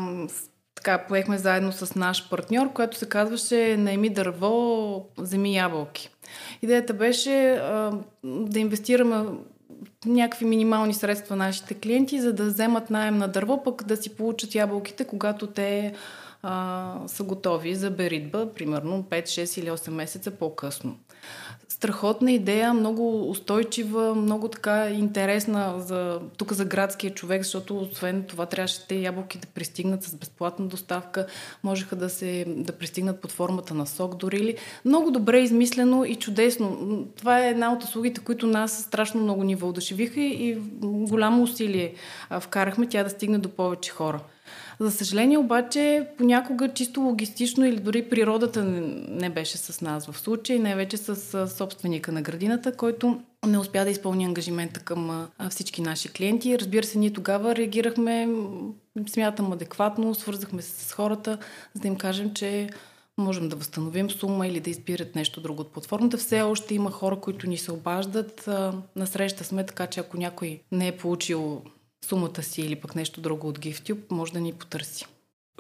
така, 0.83 0.99
поехме 0.99 1.39
заедно 1.39 1.73
с 1.73 1.95
наш 1.95 2.29
партньор, 2.31 2.73
която 2.73 2.99
се 2.99 3.09
казваше 3.09 3.77
Найми 3.77 4.11
дърво, 4.11 5.07
земи 5.19 5.57
ябълки. 5.57 6.11
Идеята 6.63 6.95
беше 6.95 7.51
а, 7.51 7.93
да 8.25 8.59
инвестираме 8.59 9.25
някакви 10.07 10.45
минимални 10.45 10.95
средства 10.95 11.37
нашите 11.37 11.75
клиенти, 11.75 12.21
за 12.21 12.33
да 12.33 12.45
вземат 12.45 12.91
найем 12.91 13.19
на 13.19 13.29
дърво, 13.29 13.63
пък 13.63 13.85
да 13.85 13.97
си 13.97 14.17
получат 14.17 14.55
ябълките, 14.55 15.05
когато 15.05 15.47
те 15.47 15.95
а, 16.43 16.95
са 17.07 17.23
готови 17.23 17.75
за 17.75 17.91
беритба, 17.91 18.53
примерно 18.55 19.03
5, 19.11 19.23
6 19.23 19.61
или 19.61 19.71
8 19.71 19.91
месеца 19.91 20.31
по-късно 20.31 20.97
страхотна 21.83 22.33
идея, 22.33 22.75
много 22.75 23.31
устойчива, 23.31 24.15
много 24.15 24.49
така 24.49 24.89
интересна 24.89 25.75
за, 25.79 26.21
тук 26.37 26.53
за 26.53 26.65
градския 26.65 27.15
човек, 27.15 27.43
защото 27.43 27.79
освен 27.79 28.25
това 28.29 28.47
трябваше 28.47 28.87
те 28.87 28.95
ябълки 28.95 29.39
да 29.39 29.47
пристигнат 29.47 30.03
с 30.03 30.15
безплатна 30.15 30.67
доставка, 30.67 31.27
можеха 31.63 31.97
да, 31.97 32.09
се, 32.09 32.45
да 32.49 32.73
пристигнат 32.73 33.21
под 33.21 33.33
формата 33.33 33.75
на 33.75 33.87
сок 33.87 34.17
дори 34.17 34.37
или 34.37 34.57
много 34.85 35.11
добре 35.11 35.39
измислено 35.39 36.05
и 36.05 36.17
чудесно. 36.17 37.07
Това 37.17 37.41
е 37.41 37.51
една 37.51 37.73
от 37.73 37.83
услугите, 37.83 38.21
които 38.21 38.47
нас 38.47 38.83
страшно 38.83 39.21
много 39.21 39.45
ни 39.45 39.55
вълдушевиха 39.55 40.21
и 40.21 40.59
голямо 40.83 41.43
усилие 41.43 41.95
вкарахме 42.41 42.89
тя 42.89 43.05
да 43.05 43.11
стигне 43.11 43.39
до 43.39 43.49
повече 43.49 43.91
хора. 43.91 44.21
За 44.81 44.91
съжаление 44.91 45.39
обаче, 45.39 46.09
понякога 46.19 46.75
чисто 46.75 47.01
логистично 47.01 47.67
или 47.67 47.81
дори 47.81 48.09
природата 48.09 48.65
не 48.65 49.31
беше 49.31 49.59
с 49.59 49.81
нас 49.81 50.07
в 50.07 50.19
случай, 50.19 50.59
най-вече 50.59 50.97
с 50.97 51.49
собственика 51.49 52.13
на 52.13 52.23
градината, 52.23 52.77
който 52.77 53.21
не 53.47 53.59
успя 53.59 53.85
да 53.85 53.91
изпълни 53.91 54.25
ангажимента 54.25 54.81
към 54.81 55.29
всички 55.51 55.83
наши 55.83 56.09
клиенти. 56.09 56.59
Разбира 56.59 56.87
се, 56.87 56.99
ние 56.99 57.13
тогава 57.13 57.57
реагирахме, 57.57 58.29
смятам, 59.09 59.53
адекватно, 59.53 60.15
свързахме 60.15 60.63
се 60.63 60.89
с 60.89 60.93
хората, 60.93 61.39
за 61.75 61.81
да 61.81 61.89
им 61.89 61.97
кажем, 61.97 62.35
че 62.35 62.69
можем 63.19 63.49
да 63.49 63.57
възстановим 63.57 64.11
сума 64.11 64.47
или 64.47 64.61
да 64.61 64.71
избират 64.71 65.15
нещо 65.15 65.41
друго 65.41 65.61
от 65.61 65.73
платформата. 65.73 66.17
Все 66.17 66.43
още 66.43 66.75
има 66.75 66.91
хора, 66.91 67.17
които 67.17 67.47
ни 67.47 67.57
се 67.57 67.73
обаждат. 67.73 68.49
Насреща 68.97 69.45
сме, 69.45 69.67
така 69.67 69.87
че 69.87 70.01
ако 70.01 70.17
някой 70.17 70.61
не 70.73 70.89
е 70.89 70.97
получил 70.97 71.63
сумата 72.05 72.43
си 72.43 72.63
или 72.63 72.77
пък 72.77 72.95
нещо 72.95 73.21
друго 73.21 73.49
от 73.49 73.59
GiftTube, 73.59 74.11
може 74.11 74.33
да 74.33 74.41
ни 74.41 74.53
потърси. 74.53 75.07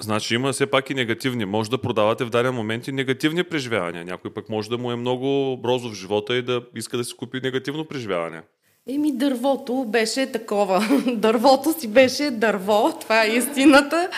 Значи 0.01 0.35
има 0.35 0.53
все 0.53 0.67
пак 0.67 0.91
и 0.91 0.95
негативни. 0.95 1.45
Може 1.45 1.71
да 1.71 1.79
продавате 1.79 2.25
в 2.25 2.31
даден 2.31 2.55
момент 2.55 2.89
и 2.89 2.93
негативни 2.93 3.45
преживявания. 3.45 4.05
Някой 4.05 4.35
пък 4.35 4.49
може 4.49 4.71
да 4.71 4.79
му 4.79 4.93
е 4.93 4.97
много 4.97 5.57
брозо 5.57 5.89
в 5.89 5.95
живота 5.95 6.37
и 6.37 6.43
да 6.43 6.63
иска 6.77 6.97
да 6.97 7.05
си 7.05 7.17
купи 7.17 7.41
негативно 7.43 7.85
преживяване. 7.85 8.43
Еми, 8.89 9.13
дървото 9.13 9.85
беше 9.89 10.33
такова. 10.33 11.03
дървото 11.17 11.81
си 11.81 11.89
беше 11.89 12.31
дърво, 12.31 12.93
това 13.01 13.25
е 13.25 13.29
истината. 13.29 14.09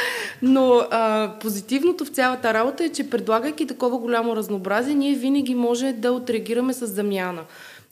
Но 0.43 0.87
а, 0.91 1.33
позитивното 1.41 2.05
в 2.05 2.09
цялата 2.09 2.55
работа 2.55 2.85
е, 2.85 2.89
че 2.89 3.11
предлагайки 3.11 3.67
такова 3.67 3.99
голямо 3.99 4.37
разнообразие, 4.37 4.95
ние 4.95 5.15
винаги 5.15 5.55
може 5.55 5.93
да 5.93 6.13
отреагираме 6.13 6.73
с 6.73 6.87
замяна. 6.87 7.45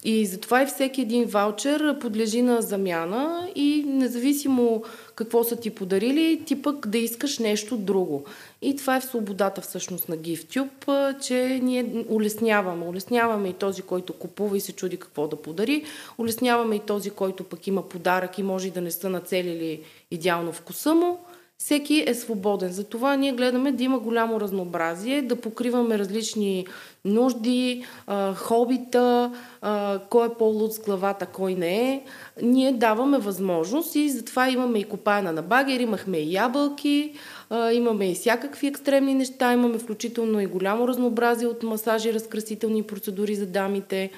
И 0.04 0.26
затова 0.26 0.62
и 0.62 0.66
всеки 0.66 1.00
един 1.00 1.25
ваучер 1.25 1.99
подлежи 1.99 2.42
на 2.42 2.62
замяна 2.62 3.49
и 3.54 3.85
независимо 3.87 4.82
какво 5.14 5.44
са 5.44 5.56
ти 5.56 5.71
подарили, 5.71 6.42
ти 6.47 6.62
пък 6.62 6.87
да 6.87 6.99
искаш 6.99 7.38
нещо 7.38 7.76
друго. 7.76 8.25
И 8.62 8.76
това 8.76 8.97
е 8.97 9.00
в 9.00 9.04
свободата 9.04 9.61
всъщност 9.61 10.09
на 10.09 10.16
GiftTube, 10.16 11.21
че 11.21 11.61
ние 11.62 12.04
улесняваме. 12.09 12.87
Улесняваме 12.87 13.49
и 13.49 13.52
този, 13.52 13.82
който 13.82 14.12
купува 14.12 14.56
и 14.56 14.61
се 14.61 14.73
чуди 14.73 14.97
какво 14.97 15.28
да 15.28 15.37
подари. 15.37 15.85
Улесняваме 16.18 16.76
и 16.76 16.80
този, 16.80 17.11
който 17.11 17.44
пък 17.44 17.66
има 17.66 17.88
подарък 17.88 18.38
и 18.38 18.42
може 18.42 18.71
да 18.71 18.80
не 18.80 18.90
са 18.90 19.09
нацелили 19.09 19.80
идеално 20.11 20.52
вкуса 20.52 20.94
му 20.94 21.18
всеки 21.64 22.04
е 22.07 22.14
свободен. 22.14 22.73
Затова 22.73 23.16
ние 23.16 23.33
гледаме 23.33 23.73
да 23.73 23.85
има 23.85 23.99
голямо 23.99 24.40
разнообразие, 24.40 25.23
да 25.23 25.37
покриваме 25.37 25.99
различни 25.99 26.66
нужди, 27.04 27.85
хобита, 28.35 29.33
кой 30.11 30.26
е 30.26 30.35
по-луд 30.38 30.73
с 30.73 30.81
главата, 30.81 31.26
кой 31.26 31.54
не 31.54 31.92
е. 31.92 32.02
Ние 32.42 32.73
даваме 32.73 33.19
възможност 33.19 33.95
и 33.95 34.11
затова 34.11 34.50
имаме 34.50 34.78
и 34.78 34.85
копаяна 34.85 35.33
на 35.33 35.42
багер, 35.42 35.81
имахме 35.81 36.19
и 36.19 36.33
ябълки, 36.33 37.12
имаме 37.73 38.11
и 38.11 38.14
всякакви 38.14 38.66
екстремни 38.66 39.14
неща, 39.14 39.52
имаме 39.52 39.78
включително 39.78 40.40
и 40.40 40.47
голямо 40.47 40.88
разнообразие 40.88 41.49
от 41.49 41.62
масажи, 41.62 42.14
разкрасителни 42.14 42.83
процедури 42.83 43.35
за 43.35 43.47
дамите 43.47 44.11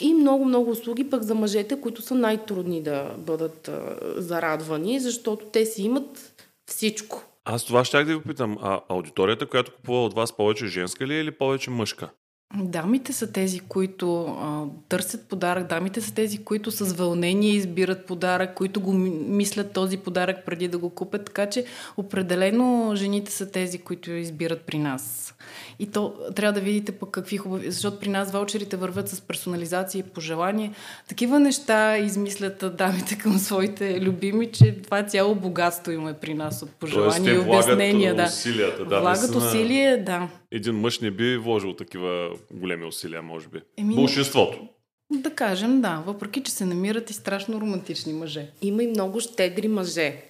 и 0.00 0.14
много-много 0.14 0.70
услуги 0.70 1.10
пък 1.10 1.22
за 1.22 1.34
мъжете, 1.34 1.80
които 1.80 2.02
са 2.02 2.14
най-трудни 2.14 2.82
да 2.82 3.14
бъдат 3.18 3.70
зарадвани, 4.16 5.00
защото 5.00 5.46
те 5.46 5.66
си 5.66 5.82
имат 5.82 6.34
всичко. 6.68 7.22
Аз 7.44 7.64
това 7.64 7.84
щях 7.84 8.04
да 8.06 8.16
ви 8.16 8.22
попитам. 8.22 8.58
А 8.62 8.80
аудиторията, 8.88 9.46
която 9.46 9.74
купува 9.74 10.04
от 10.04 10.14
вас, 10.14 10.36
повече 10.36 10.66
женска 10.66 11.06
ли 11.06 11.14
е 11.14 11.20
или 11.20 11.30
повече 11.30 11.70
мъжка? 11.70 12.10
Дамите 12.54 13.12
са 13.12 13.32
тези, 13.32 13.60
които 13.60 14.24
а, 14.24 14.64
търсят 14.88 15.28
подарък, 15.28 15.66
дамите 15.66 16.00
са 16.00 16.14
тези, 16.14 16.44
които 16.44 16.70
с 16.70 16.94
вълнение 16.94 17.50
избират 17.50 18.06
подарък, 18.06 18.54
които 18.54 18.80
го 18.80 18.92
мислят 18.92 19.72
този 19.72 19.96
подарък 19.96 20.44
преди 20.46 20.68
да 20.68 20.78
го 20.78 20.90
купят, 20.90 21.24
така 21.24 21.46
че 21.46 21.64
определено 21.96 22.92
жените 22.96 23.32
са 23.32 23.50
тези, 23.50 23.78
които 23.78 24.10
избират 24.10 24.60
при 24.60 24.78
нас. 24.78 25.34
И 25.78 25.86
то 25.86 26.14
трябва 26.36 26.52
да 26.52 26.60
видите 26.60 26.92
пък 26.92 27.10
какви 27.10 27.36
хубави, 27.36 27.70
защото 27.70 27.98
при 27.98 28.08
нас 28.08 28.32
ваучерите 28.32 28.76
вървят 28.76 29.08
с 29.08 29.20
персонализация 29.20 29.98
и 30.00 30.02
пожелание. 30.02 30.72
Такива 31.08 31.40
неща 31.40 31.98
измислят 31.98 32.64
дамите 32.78 33.18
към 33.18 33.38
своите 33.38 34.00
любими, 34.00 34.52
че 34.52 34.82
това 34.82 35.02
цяло 35.02 35.34
богатство 35.34 35.92
има 35.92 36.14
при 36.14 36.34
нас 36.34 36.62
от 36.62 36.70
пожелания 36.70 37.34
и 37.34 37.38
обяснения. 37.38 38.14
Да. 38.14 38.24
Усилията, 38.24 38.84
да. 38.84 39.00
Влагат 39.00 39.34
усилия, 39.34 40.04
да. 40.04 40.28
Един 40.50 40.74
мъж 40.74 41.00
не 41.00 41.10
би 41.10 41.36
вложил 41.36 41.72
такива 41.72 42.30
големи 42.50 42.84
усилия, 42.84 43.22
може 43.22 43.48
би. 43.48 43.60
Еми, 43.76 43.94
Большинството. 43.94 44.68
Да 45.12 45.34
кажем, 45.34 45.80
да. 45.80 46.02
Въпреки, 46.06 46.42
че 46.42 46.52
се 46.52 46.64
намират 46.64 47.10
и 47.10 47.12
страшно 47.12 47.60
романтични 47.60 48.12
мъже. 48.12 48.50
Има 48.62 48.82
и 48.82 48.86
много 48.86 49.20
щедри 49.20 49.68
мъже. 49.68 50.22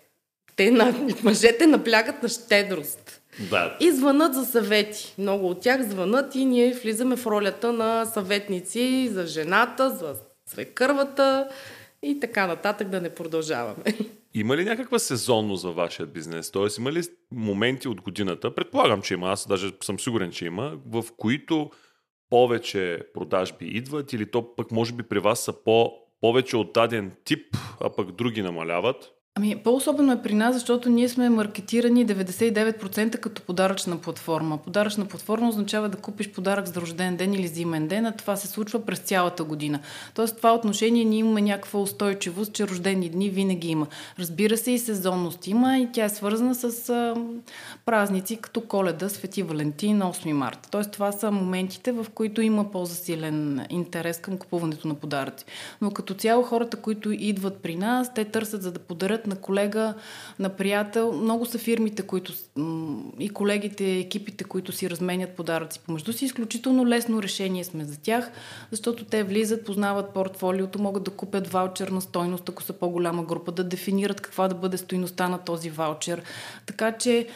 Те 0.57 0.71
на... 0.71 0.95
мъжете 1.23 1.67
наблягат 1.67 2.23
на 2.23 2.29
щедрост. 2.29 3.23
Да. 3.51 3.77
И 3.81 3.91
звънат 3.91 4.35
за 4.35 4.45
съвети. 4.45 5.15
Много 5.19 5.49
от 5.49 5.61
тях 5.61 5.89
звънат 5.89 6.35
и 6.35 6.45
ние 6.45 6.75
влизаме 6.75 7.17
в 7.17 7.27
ролята 7.27 7.73
на 7.73 8.05
съветници 8.05 9.09
за 9.13 9.27
жената, 9.27 9.91
за 9.91 10.15
свекървата 10.47 11.49
и 12.03 12.21
така 12.21 12.47
нататък 12.47 12.89
да 12.89 13.01
не 13.01 13.15
продължаваме. 13.15 13.85
Има 14.35 14.57
ли 14.57 14.65
някаква 14.65 14.99
сезонност 14.99 15.63
за 15.63 15.71
вашия 15.71 16.07
бизнес? 16.07 16.51
Тоест, 16.51 16.79
има 16.79 16.93
ли 16.93 17.03
моменти 17.31 17.89
от 17.89 18.01
годината, 18.01 18.55
предполагам, 18.55 19.03
че 19.03 19.15
има, 19.15 19.31
аз 19.31 19.49
даже 19.49 19.73
съм 19.83 20.01
сигурен, 20.01 20.31
че 20.31 20.45
има, 20.47 20.73
в 20.87 21.05
които 21.17 21.71
повече 22.31 23.03
продажби 23.15 23.67
идват 23.67 24.13
или 24.13 24.31
то 24.31 24.55
пък 24.57 24.71
може 24.71 24.93
би 24.93 25.03
при 25.03 25.19
вас 25.19 25.41
са 25.41 25.63
по, 25.65 25.93
повече 26.21 26.57
от 26.57 26.73
даден 26.73 27.13
тип, 27.25 27.57
а 27.81 27.91
пък 27.91 28.13
други 28.13 28.43
намаляват? 28.43 29.18
Ами, 29.39 29.57
по-особено 29.57 30.13
е 30.13 30.23
при 30.23 30.35
нас, 30.35 30.55
защото 30.55 30.89
ние 30.89 31.09
сме 31.09 31.29
маркетирани 31.29 32.07
99% 32.07 33.19
като 33.19 33.43
подаръчна 33.43 33.97
платформа. 33.97 34.59
Подаръчна 34.59 35.05
платформа 35.05 35.49
означава 35.49 35.89
да 35.89 35.97
купиш 35.99 36.31
подарък 36.31 36.67
за 36.67 36.81
рожден 36.81 37.17
ден 37.17 37.35
или 37.35 37.49
за 37.49 37.61
имен 37.61 37.89
ден, 37.89 38.07
а 38.07 38.13
това 38.13 38.37
се 38.37 38.47
случва 38.47 38.87
през 38.87 38.99
цялата 38.99 39.45
година. 39.45 39.81
Тоест, 40.15 40.37
това 40.37 40.55
отношение 40.55 41.05
ние 41.05 41.19
имаме 41.19 41.43
някаква 41.43 41.81
устойчивост, 41.81 42.53
че 42.53 42.69
рождени 42.69 43.09
дни 43.09 43.31
винаги 43.31 43.69
има. 43.69 43.87
Разбира 44.19 44.57
се, 44.57 44.71
и 44.71 44.79
сезонност 44.79 45.47
има 45.47 45.79
и 45.79 45.89
тя 45.93 46.05
е 46.05 46.09
свързана 46.09 46.55
с 46.55 46.89
а, 46.89 47.15
празници 47.87 48.37
като 48.37 48.61
Коледа, 48.61 49.09
Свети 49.09 49.43
Валентин, 49.43 50.01
8 50.01 50.33
марта. 50.33 50.69
Тоест, 50.71 50.91
това 50.91 51.13
са 51.13 51.31
моментите, 51.31 51.93
в 51.93 52.07
които 52.15 52.43
има 52.43 52.71
по-засилен 52.71 53.67
интерес 53.71 54.19
към 54.19 54.39
купуването 54.39 54.89
на 54.89 54.95
подаръци. 54.95 55.45
Но 55.81 55.91
като 55.91 56.15
цяло 56.15 56.43
хората, 56.43 56.77
които 56.77 57.13
идват 57.13 57.57
при 57.57 57.77
нас, 57.77 58.15
те 58.15 58.25
търсят 58.25 58.63
за 58.63 58.73
да 58.73 58.79
подарят 58.79 59.28
на 59.29 59.37
колега, 59.37 59.95
на 60.39 60.49
приятел. 60.49 61.13
Много 61.13 61.47
са 61.47 61.59
фирмите, 61.59 62.03
които 62.03 62.33
и 63.19 63.29
колегите, 63.29 63.99
екипите, 63.99 64.45
които 64.45 64.73
си 64.73 64.91
разменят 64.91 65.31
подаръци 65.31 65.81
помежду 65.81 66.13
си. 66.13 66.25
Изключително 66.25 66.87
лесно 66.87 67.23
решение 67.23 67.65
сме 67.65 67.85
за 67.85 68.01
тях, 68.01 68.31
защото 68.71 69.05
те 69.05 69.23
влизат, 69.23 69.65
познават 69.65 70.15
портфолиото, 70.15 70.83
могат 70.83 71.03
да 71.03 71.11
купят 71.11 71.49
ваучер 71.49 71.89
на 71.89 72.01
стойност, 72.01 72.49
ако 72.49 72.63
са 72.63 72.73
по-голяма 72.73 73.25
група, 73.25 73.53
да 73.53 73.65
дефинират 73.65 74.21
каква 74.21 74.49
да 74.49 74.55
бъде 74.55 74.77
стойността 74.77 75.29
на 75.29 75.39
този 75.39 75.71
ваучер. 75.71 76.23
Така 76.67 76.93
че 76.93 77.27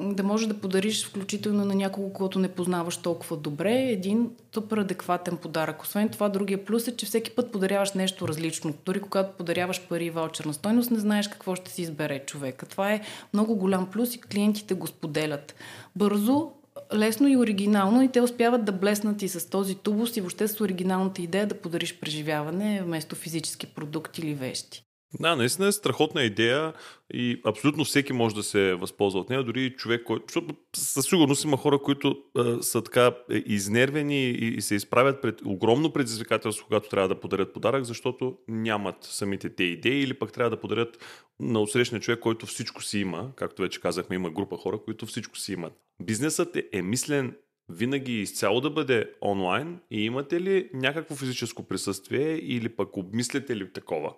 да 0.00 0.22
можеш 0.22 0.46
да 0.46 0.54
подариш 0.54 1.06
включително 1.06 1.64
на 1.64 1.74
някого, 1.74 2.12
който 2.12 2.38
не 2.38 2.48
познаваш 2.48 2.96
толкова 2.96 3.36
добре, 3.36 3.72
един 3.72 4.30
супер 4.54 4.76
адекватен 4.76 5.36
подарък. 5.36 5.82
Освен 5.82 6.08
това, 6.08 6.28
другия 6.28 6.64
плюс 6.64 6.88
е, 6.88 6.96
че 6.96 7.06
всеки 7.06 7.30
път 7.30 7.52
подаряваш 7.52 7.92
нещо 7.92 8.28
различно. 8.28 8.74
Дори 8.84 9.00
когато 9.00 9.36
подаряваш 9.36 9.80
пари 9.88 10.04
и 10.04 10.10
ваучер 10.10 10.44
на 10.44 10.54
стойност, 10.54 10.85
не 10.90 10.98
знаеш 10.98 11.28
какво 11.28 11.54
ще 11.54 11.70
си 11.70 11.82
избере 11.82 12.24
човека. 12.26 12.66
Това 12.66 12.92
е 12.92 13.00
много 13.32 13.56
голям 13.56 13.90
плюс 13.90 14.14
и 14.14 14.20
клиентите 14.20 14.74
го 14.74 14.86
споделят. 14.86 15.54
Бързо, 15.96 16.52
лесно 16.94 17.28
и 17.28 17.36
оригинално 17.36 18.02
и 18.02 18.08
те 18.08 18.20
успяват 18.20 18.64
да 18.64 18.72
блеснат 18.72 19.22
и 19.22 19.28
с 19.28 19.50
този 19.50 19.74
тубус 19.74 20.16
и 20.16 20.20
въобще 20.20 20.48
с 20.48 20.60
оригиналната 20.60 21.22
идея 21.22 21.46
да 21.46 21.60
подариш 21.60 21.98
преживяване 22.00 22.82
вместо 22.82 23.16
физически 23.16 23.66
продукти 23.66 24.20
или 24.20 24.34
вещи. 24.34 24.85
Да, 25.20 25.36
наистина 25.36 25.68
е 25.68 25.72
страхотна 25.72 26.22
идея 26.22 26.72
и 27.14 27.40
абсолютно 27.44 27.84
всеки 27.84 28.12
може 28.12 28.34
да 28.34 28.42
се 28.42 28.74
възползва 28.74 29.20
от 29.20 29.30
нея, 29.30 29.44
дори 29.44 29.70
човек, 29.70 30.02
който... 30.04 30.24
Защото 30.28 30.54
със 30.76 31.06
сигурност 31.06 31.44
има 31.44 31.56
хора, 31.56 31.78
които 31.78 32.16
а, 32.36 32.62
са 32.62 32.82
така 32.82 33.12
е, 33.30 33.42
изнервени 33.46 34.30
и, 34.30 34.46
и 34.46 34.60
се 34.60 34.74
изправят 34.74 35.22
пред 35.22 35.40
огромно 35.44 35.92
предизвикателство, 35.92 36.66
когато 36.66 36.88
трябва 36.88 37.08
да 37.08 37.20
подарят 37.20 37.52
подарък, 37.52 37.84
защото 37.84 38.38
нямат 38.48 38.96
самите 39.00 39.54
те 39.54 39.64
идеи 39.64 40.02
или 40.02 40.14
пък 40.14 40.32
трябва 40.32 40.50
да 40.50 40.60
подарят 40.60 40.98
на 41.40 41.60
отсрещния 41.60 42.00
човек, 42.00 42.20
който 42.20 42.46
всичко 42.46 42.82
си 42.82 42.98
има. 42.98 43.30
Както 43.36 43.62
вече 43.62 43.80
казахме, 43.80 44.16
има 44.16 44.30
група 44.30 44.56
хора, 44.56 44.78
които 44.84 45.06
всичко 45.06 45.38
си 45.38 45.52
имат. 45.52 45.72
Бизнесът 46.02 46.56
е, 46.56 46.64
е 46.72 46.82
мислен 46.82 47.36
винаги 47.68 48.20
изцяло 48.20 48.60
да 48.60 48.70
бъде 48.70 49.10
онлайн 49.22 49.80
и 49.90 50.04
имате 50.04 50.40
ли 50.40 50.70
някакво 50.74 51.14
физическо 51.14 51.62
присъствие 51.62 52.36
или 52.36 52.68
пък 52.68 52.96
обмисляте 52.96 53.56
ли 53.56 53.72
такова? 53.72 54.14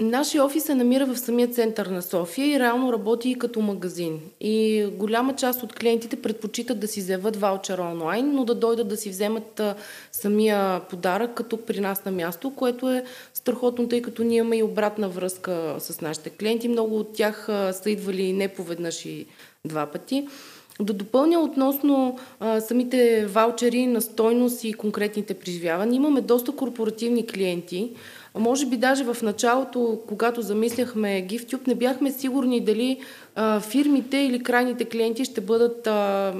Нашия 0.00 0.44
офис 0.44 0.64
се 0.64 0.74
намира 0.74 1.06
в 1.06 1.16
самия 1.16 1.48
център 1.48 1.86
на 1.86 2.02
София 2.02 2.46
и 2.46 2.58
реално 2.58 2.92
работи 2.92 3.30
и 3.30 3.38
като 3.38 3.60
магазин. 3.60 4.20
И 4.40 4.86
голяма 4.92 5.36
част 5.36 5.62
от 5.62 5.72
клиентите 5.72 6.22
предпочитат 6.22 6.80
да 6.80 6.88
си 6.88 7.00
вземат 7.00 7.36
ваучер 7.36 7.78
онлайн, 7.78 8.30
но 8.32 8.44
да 8.44 8.54
дойдат 8.54 8.88
да 8.88 8.96
си 8.96 9.10
вземат 9.10 9.60
самия 10.12 10.80
подарък 10.80 11.34
като 11.34 11.56
при 11.56 11.80
нас 11.80 12.04
на 12.04 12.12
място, 12.12 12.52
което 12.56 12.90
е 12.90 13.04
страхотно, 13.34 13.88
тъй 13.88 14.02
като 14.02 14.24
ние 14.24 14.38
имаме 14.38 14.56
и 14.56 14.62
обратна 14.62 15.08
връзка 15.08 15.76
с 15.78 16.00
нашите 16.00 16.30
клиенти. 16.30 16.68
Много 16.68 16.98
от 16.98 17.12
тях 17.12 17.44
са 17.72 17.90
идвали 17.90 18.32
не 18.32 18.48
поведнъж 18.48 19.04
и 19.04 19.26
два 19.64 19.86
пъти. 19.86 20.28
Да 20.80 20.92
допълня 20.92 21.40
относно 21.40 22.18
а, 22.40 22.60
самите 22.60 23.26
ваучери 23.26 23.86
на 23.86 24.00
стойност 24.00 24.64
и 24.64 24.72
конкретните 24.72 25.34
преживявания. 25.34 25.96
Имаме 25.96 26.20
доста 26.20 26.52
корпоративни 26.52 27.26
клиенти, 27.26 27.92
може 28.38 28.66
би 28.66 28.76
даже 28.76 29.04
в 29.04 29.16
началото, 29.22 30.00
когато 30.08 30.42
замисляхме 30.42 31.26
GiftTube, 31.30 31.68
не 31.68 31.74
бяхме 31.74 32.12
сигурни 32.12 32.60
дали 32.60 33.00
а, 33.34 33.60
фирмите 33.60 34.16
или 34.16 34.42
крайните 34.42 34.84
клиенти 34.84 35.24
ще 35.24 35.40
бъдат 35.40 35.86
а, 35.86 36.34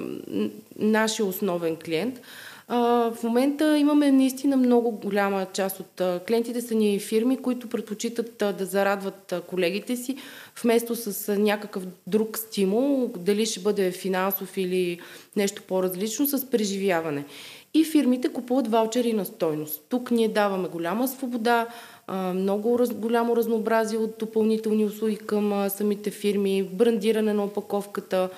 нашия 0.78 1.26
основен 1.26 1.76
клиент. 1.76 2.20
А, 2.68 2.78
в 3.10 3.22
момента 3.22 3.78
имаме 3.78 4.12
наистина 4.12 4.57
много 4.57 4.90
голяма 4.90 5.46
част 5.52 5.80
от 5.80 6.00
а, 6.00 6.20
клиентите 6.28 6.61
са 6.61 6.74
ни 6.74 6.98
фирми, 6.98 7.37
които 7.37 7.68
предпочитат 7.68 8.42
а, 8.42 8.52
да 8.52 8.66
зарадват 8.66 9.33
а, 9.33 9.40
колегите 9.40 9.96
си, 9.96 10.16
вместо 10.62 10.96
с 10.96 11.28
а, 11.28 11.38
някакъв 11.38 11.83
друг 12.07 12.38
стимул, 12.38 13.11
дали 13.18 13.46
ще 13.46 13.61
бъде 13.61 13.90
финансов 13.90 14.57
или 14.57 15.00
нещо 15.37 15.62
по-различно, 15.68 16.26
с 16.26 16.50
преживяване 16.50 17.24
и 17.74 17.84
фирмите 17.84 18.28
купуват 18.28 18.68
ваучери 18.68 19.12
на 19.12 19.24
стойност. 19.24 19.82
Тук 19.88 20.10
ние 20.10 20.28
даваме 20.28 20.68
голяма 20.68 21.08
свобода, 21.08 21.66
много 22.34 22.78
раз, 22.78 22.94
голямо 22.94 23.37
разнообразие 23.37 23.98
от 23.98 24.14
допълнителни 24.18 24.84
услуги 24.84 25.16
към 25.16 25.70
самите 25.70 26.10
фирми, 26.10 26.62
брандиране 26.62 27.32
на 27.32 27.44
опаковката, 27.44 28.28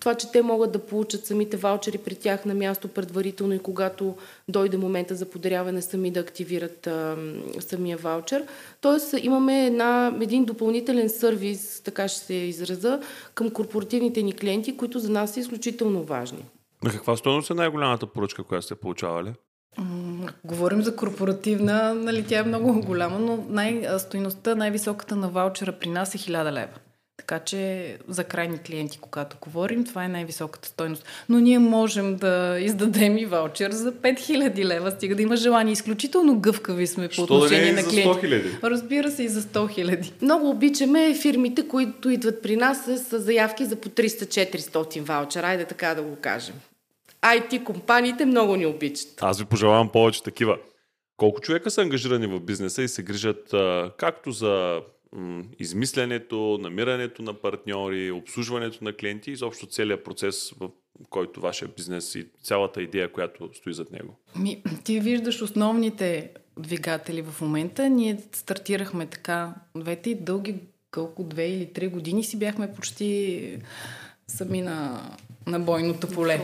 това, 0.00 0.14
че 0.14 0.32
те 0.32 0.42
могат 0.42 0.72
да 0.72 0.78
получат 0.78 1.26
самите 1.26 1.56
ваучери 1.56 1.98
при 1.98 2.14
тях 2.14 2.44
на 2.44 2.54
място 2.54 2.88
предварително 2.88 3.54
и 3.54 3.58
когато 3.58 4.14
дойде 4.48 4.76
момента 4.76 5.14
за 5.14 5.26
подаряване 5.26 5.82
сами 5.82 6.10
да 6.10 6.20
активират 6.20 6.86
а, 6.86 7.16
самия 7.60 7.96
ваучер. 7.96 8.46
Тоест 8.80 9.14
имаме 9.22 9.66
една, 9.66 10.16
един 10.20 10.44
допълнителен 10.44 11.08
сервис, 11.08 11.80
така 11.84 12.08
ще 12.08 12.20
се 12.20 12.34
израза, 12.34 13.00
към 13.34 13.50
корпоративните 13.50 14.22
ни 14.22 14.32
клиенти, 14.32 14.76
които 14.76 14.98
за 14.98 15.08
нас 15.08 15.34
са 15.34 15.40
изключително 15.40 16.02
важни. 16.02 16.44
На 16.82 16.90
каква 16.90 17.16
стоеност 17.16 17.50
е 17.50 17.54
най-голямата 17.54 18.06
поръчка, 18.06 18.44
която 18.44 18.66
сте 18.66 18.74
получавали? 18.74 19.34
Говорим 20.44 20.82
за 20.82 20.96
корпоративна, 20.96 21.94
нали, 21.94 22.26
тя 22.26 22.38
е 22.38 22.42
много 22.42 22.80
голяма, 22.80 23.18
но 23.18 23.44
най-стойността, 23.48 24.54
най-високата 24.54 25.16
на 25.16 25.28
ваучера 25.28 25.72
при 25.72 25.88
нас 25.88 26.14
е 26.14 26.18
1000 26.18 26.52
лева. 26.52 26.78
Така 27.26 27.44
че 27.44 27.96
за 28.08 28.24
крайни 28.24 28.58
клиенти, 28.58 28.98
когато 28.98 29.36
говорим, 29.40 29.84
това 29.84 30.04
е 30.04 30.08
най-високата 30.08 30.68
стойност. 30.68 31.04
Но 31.28 31.40
ние 31.40 31.58
можем 31.58 32.16
да 32.16 32.58
издадем 32.60 33.18
и 33.18 33.26
ваучер 33.26 33.70
за 33.70 33.92
5000 33.92 34.64
лева, 34.64 34.90
стига 34.90 35.14
да 35.14 35.22
има 35.22 35.36
желание. 35.36 35.72
Изключително 35.72 36.40
гъвкави 36.40 36.86
сме 36.86 37.08
по 37.08 37.22
отношение 37.22 37.72
да 37.72 37.82
на 37.82 37.88
клиенти. 37.88 38.26
За 38.28 38.28
100 38.28 38.62
Разбира 38.62 39.10
се 39.10 39.22
и 39.22 39.28
за 39.28 39.42
100 39.42 39.84
000. 39.86 40.22
Много 40.22 40.50
обичаме 40.50 41.14
фирмите, 41.22 41.68
които 41.68 42.10
идват 42.10 42.42
при 42.42 42.56
нас 42.56 42.84
с 42.84 43.18
заявки 43.18 43.64
за 43.64 43.76
по 43.76 43.88
300-400 43.88 45.00
ваучера. 45.00 45.46
Айде 45.46 45.64
така 45.64 45.94
да 45.94 46.02
го 46.02 46.16
кажем. 46.16 46.54
IT 47.22 47.64
компаниите 47.64 48.24
много 48.24 48.56
ни 48.56 48.66
обичат. 48.66 49.08
Аз 49.20 49.38
ви 49.38 49.44
пожелавам 49.44 49.88
повече 49.88 50.22
такива. 50.22 50.56
Колко 51.16 51.40
човека 51.40 51.70
са 51.70 51.82
ангажирани 51.82 52.26
в 52.26 52.40
бизнеса 52.40 52.82
и 52.82 52.88
се 52.88 53.02
грижат 53.02 53.54
а, 53.54 53.90
както 53.96 54.30
за 54.30 54.80
измислянето, 55.58 56.58
намирането 56.60 57.22
на 57.22 57.34
партньори, 57.34 58.10
обслужването 58.10 58.84
на 58.84 58.92
клиенти, 58.92 59.30
изобщо 59.30 59.66
целият 59.66 60.04
процес, 60.04 60.50
в 60.60 60.70
който 61.10 61.40
вашия 61.40 61.68
бизнес 61.76 62.14
и 62.14 62.26
цялата 62.42 62.82
идея, 62.82 63.12
която 63.12 63.50
стои 63.54 63.74
зад 63.74 63.92
него? 63.92 64.16
Ми, 64.38 64.62
ти 64.84 65.00
виждаш 65.00 65.42
основните 65.42 66.30
двигатели 66.58 67.22
в 67.22 67.40
момента. 67.40 67.88
Ние 67.88 68.18
стартирахме 68.32 69.06
така 69.06 69.54
двете 69.76 70.10
и 70.10 70.14
дълги, 70.14 70.54
колко 70.90 71.24
две 71.24 71.48
или 71.48 71.72
три 71.72 71.88
години 71.88 72.24
си 72.24 72.38
бяхме 72.38 72.72
почти 72.72 73.58
сами 74.26 74.62
на, 74.62 75.10
на 75.46 75.60
бойното 75.60 76.08
поле. 76.08 76.40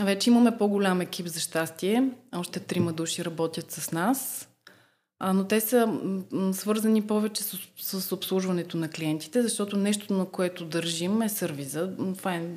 Вече 0.00 0.30
имаме 0.30 0.58
по-голям 0.58 1.00
екип 1.00 1.26
за 1.26 1.40
щастие. 1.40 2.10
Още 2.34 2.60
трима 2.60 2.92
души 2.92 3.24
работят 3.24 3.70
с 3.70 3.92
нас. 3.92 4.48
А, 5.18 5.32
но 5.32 5.44
те 5.44 5.60
са 5.60 5.98
свързани 6.52 7.02
повече 7.02 7.42
с, 7.42 7.58
с 7.76 8.12
обслужването 8.12 8.76
на 8.76 8.90
клиентите, 8.90 9.42
защото 9.42 9.76
нещо, 9.76 10.14
на 10.14 10.26
което 10.26 10.64
държим 10.64 11.22
е 11.22 11.28
сервиза. 11.28 11.90
Това 12.18 12.34
е 12.34 12.48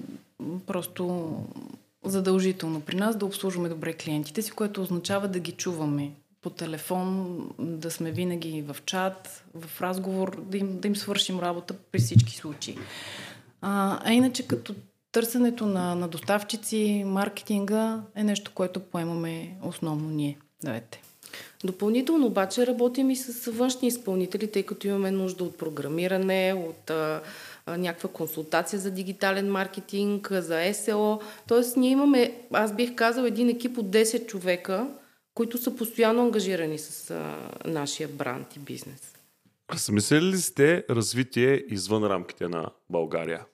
просто 0.68 1.34
задължително 2.06 2.82
при 2.82 2.96
нас 2.96 3.16
да 3.16 3.26
обслужваме 3.26 3.70
добре 3.70 3.94
клиентите 3.94 4.42
си, 4.42 4.52
което 4.52 4.82
означава 4.82 5.28
да 5.28 5.40
ги 5.40 5.52
чуваме 5.52 6.12
по 6.42 6.50
телефон, 6.50 7.40
да 7.60 7.92
сме 7.92 8.12
винаги 8.12 8.62
в 8.62 8.78
чат, 8.86 9.44
в 9.56 9.82
разговор, 9.82 10.42
да 10.42 10.58
им, 10.58 10.80
да 10.80 10.88
им 10.88 10.96
свършим 10.96 11.40
работа 11.40 11.74
при 11.92 12.00
всички 12.00 12.36
случаи. 12.36 12.78
А, 13.62 14.00
а 14.04 14.14
иначе 14.14 14.48
като 14.48 14.76
търсенето 15.12 15.66
на, 15.66 15.96
на 15.96 16.08
доставчици, 16.08 17.04
маркетинга 17.06 18.02
е 18.16 18.24
нещо, 18.24 18.52
което 18.56 18.80
поемаме 18.80 19.56
основно 19.64 20.10
ние. 20.10 20.38
Давайте. 20.64 21.02
Допълнително 21.64 22.26
обаче 22.26 22.68
работим 22.68 23.10
и 23.10 23.16
с 23.16 23.52
външни 23.52 23.88
изпълнители, 23.88 24.52
тъй 24.52 24.64
като 24.64 24.88
имаме 24.88 25.12
нужда 25.12 25.44
от 25.44 25.58
програмиране, 25.58 26.66
от 26.70 26.90
а, 26.90 27.22
а, 27.66 27.78
някаква 27.78 28.10
консултация 28.10 28.80
за 28.80 28.92
дигитален 28.92 29.52
маркетинг, 29.52 30.28
за 30.32 30.54
SEO. 30.54 31.22
Тоест 31.48 31.78
ние 31.78 31.92
имаме, 31.92 32.34
аз 32.54 32.76
бих 32.76 32.96
казал, 32.96 33.24
един 33.24 33.50
екип 33.50 33.78
от 33.78 33.86
10 33.86 34.26
човека, 34.26 34.88
които 35.34 35.58
са 35.58 35.76
постоянно 35.76 36.22
ангажирани 36.22 36.78
с 36.78 37.12
а, 37.12 37.38
нашия 37.66 38.08
бранд 38.08 38.56
и 38.56 38.60
бизнес. 38.60 39.14
Размислили 39.74 40.26
ли 40.26 40.38
сте 40.38 40.84
развитие 40.90 41.64
извън 41.68 42.04
рамките 42.04 42.48
на 42.48 42.66
България? 42.90 43.46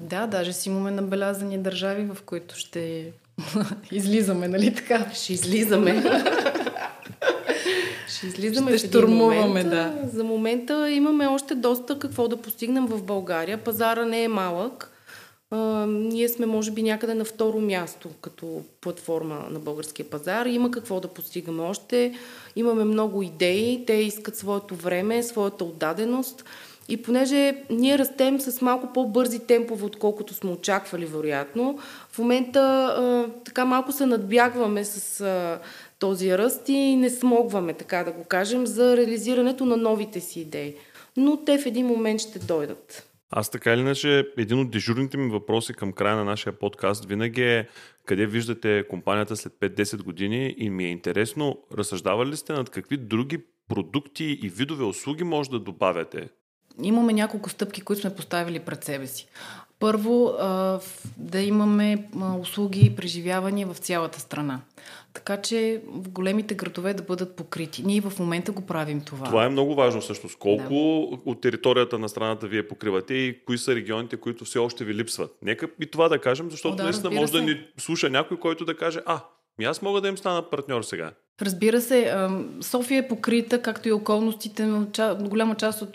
Да, 0.00 0.26
даже 0.26 0.52
си 0.52 0.68
имаме 0.68 0.90
набелязани 0.90 1.58
държави, 1.58 2.04
в 2.04 2.22
които 2.26 2.56
ще 2.56 3.12
излизаме, 3.92 4.48
нали 4.48 4.74
така? 4.74 5.10
Ще 5.14 5.32
излизаме. 5.32 6.02
Ще 8.22 8.26
излизаме. 8.26 8.78
Ще 8.78 8.88
штурмуваме, 8.88 9.64
да. 9.64 9.94
За 10.12 10.24
момента 10.24 10.90
имаме 10.90 11.26
още 11.26 11.54
доста 11.54 11.98
какво 11.98 12.28
да 12.28 12.36
постигнем 12.36 12.86
в 12.86 13.02
България. 13.02 13.58
Пазара 13.58 14.04
не 14.04 14.22
е 14.22 14.28
малък. 14.28 14.88
Uh, 15.52 15.86
ние 16.12 16.28
сме, 16.28 16.46
може 16.46 16.70
би, 16.70 16.82
някъде 16.82 17.14
на 17.14 17.24
второ 17.24 17.60
място 17.60 18.08
като 18.20 18.62
платформа 18.80 19.46
на 19.50 19.58
българския 19.58 20.10
пазар. 20.10 20.46
Има 20.46 20.70
какво 20.70 21.00
да 21.00 21.08
постигаме 21.08 21.62
още. 21.62 22.14
Имаме 22.56 22.84
много 22.84 23.22
идеи. 23.22 23.84
Те 23.86 23.92
искат 23.92 24.36
своето 24.36 24.74
време, 24.74 25.22
своята 25.22 25.64
отдаденост. 25.64 26.44
И 26.88 27.02
понеже 27.02 27.54
ние 27.70 27.98
растем 27.98 28.40
с 28.40 28.60
малко 28.60 28.92
по-бързи 28.92 29.38
темпове, 29.38 29.84
отколкото 29.84 30.34
сме 30.34 30.50
очаквали, 30.50 31.06
вероятно, 31.06 31.78
в 32.10 32.18
момента 32.18 32.60
а, 32.60 33.26
така 33.44 33.64
малко 33.64 33.92
се 33.92 34.06
надбягваме 34.06 34.84
с 34.84 35.20
а, 35.20 35.58
този 36.02 36.38
ръст 36.38 36.68
и 36.68 36.96
не 36.96 37.10
смогваме, 37.10 37.74
така 37.74 38.04
да 38.04 38.12
го 38.12 38.24
кажем, 38.24 38.66
за 38.66 38.96
реализирането 38.96 39.66
на 39.66 39.76
новите 39.76 40.20
си 40.20 40.40
идеи. 40.40 40.74
Но 41.16 41.44
те 41.44 41.58
в 41.58 41.66
един 41.66 41.86
момент 41.86 42.20
ще 42.20 42.38
дойдат. 42.38 43.08
Аз 43.30 43.50
така 43.50 43.72
или 43.72 43.80
иначе, 43.80 44.26
един 44.38 44.60
от 44.60 44.70
дежурните 44.70 45.16
ми 45.16 45.30
въпроси 45.30 45.74
към 45.74 45.92
края 45.92 46.16
на 46.16 46.24
нашия 46.24 46.52
подкаст 46.52 47.04
винаги 47.04 47.42
е 47.42 47.68
къде 48.06 48.26
виждате 48.26 48.84
компанията 48.90 49.36
след 49.36 49.52
5-10 49.52 50.02
години 50.02 50.54
и 50.58 50.70
ми 50.70 50.84
е 50.84 50.90
интересно, 50.90 51.58
разсъждавали 51.78 52.30
ли 52.30 52.36
сте 52.36 52.52
над 52.52 52.70
какви 52.70 52.96
други 52.96 53.38
продукти 53.68 54.38
и 54.42 54.48
видове 54.48 54.84
услуги 54.84 55.24
може 55.24 55.50
да 55.50 55.58
добавяте 55.58 56.28
имаме 56.82 57.12
няколко 57.12 57.50
стъпки, 57.50 57.80
които 57.80 58.00
сме 58.00 58.14
поставили 58.14 58.58
пред 58.58 58.84
себе 58.84 59.06
си. 59.06 59.26
Първо, 59.78 60.32
да 61.16 61.40
имаме 61.40 62.08
услуги 62.40 62.80
и 62.86 62.96
преживявания 62.96 63.66
в 63.66 63.78
цялата 63.78 64.20
страна. 64.20 64.60
Така 65.14 65.42
че 65.42 65.82
в 65.86 66.08
големите 66.08 66.54
градове 66.54 66.94
да 66.94 67.02
бъдат 67.02 67.36
покрити. 67.36 67.82
Ние 67.82 68.00
в 68.00 68.12
момента 68.18 68.52
го 68.52 68.66
правим 68.66 69.00
това. 69.00 69.26
Това 69.26 69.44
е 69.44 69.48
много 69.48 69.74
важно 69.74 70.02
също. 70.02 70.28
Колко 70.38 71.08
да. 71.10 71.30
от 71.30 71.40
територията 71.40 71.98
на 71.98 72.08
страната 72.08 72.46
вие 72.46 72.68
покривате 72.68 73.14
и 73.14 73.44
кои 73.44 73.58
са 73.58 73.74
регионите, 73.74 74.16
които 74.16 74.44
все 74.44 74.58
още 74.58 74.84
ви 74.84 74.94
липсват. 74.94 75.38
Нека 75.42 75.68
и 75.80 75.86
това 75.86 76.08
да 76.08 76.18
кажем, 76.18 76.50
защото 76.50 76.74
О, 76.74 76.76
да, 76.76 76.82
наистина 76.84 77.10
може 77.10 77.32
се. 77.32 77.38
да 77.38 77.42
ни 77.42 77.66
слуша 77.76 78.10
някой, 78.10 78.36
който 78.36 78.64
да 78.64 78.76
каже, 78.76 79.00
а, 79.06 79.20
и 79.60 79.64
аз 79.64 79.82
мога 79.82 80.00
да 80.00 80.08
им 80.08 80.18
стана 80.18 80.50
партньор 80.50 80.82
сега. 80.82 81.12
Разбира 81.40 81.80
се, 81.80 82.28
София 82.60 82.98
е 82.98 83.08
покрита, 83.08 83.62
както 83.62 83.88
и 83.88 83.92
околностите, 83.92 84.66
но 84.66 84.86
голяма 85.20 85.54
част 85.54 85.82
от 85.82 85.94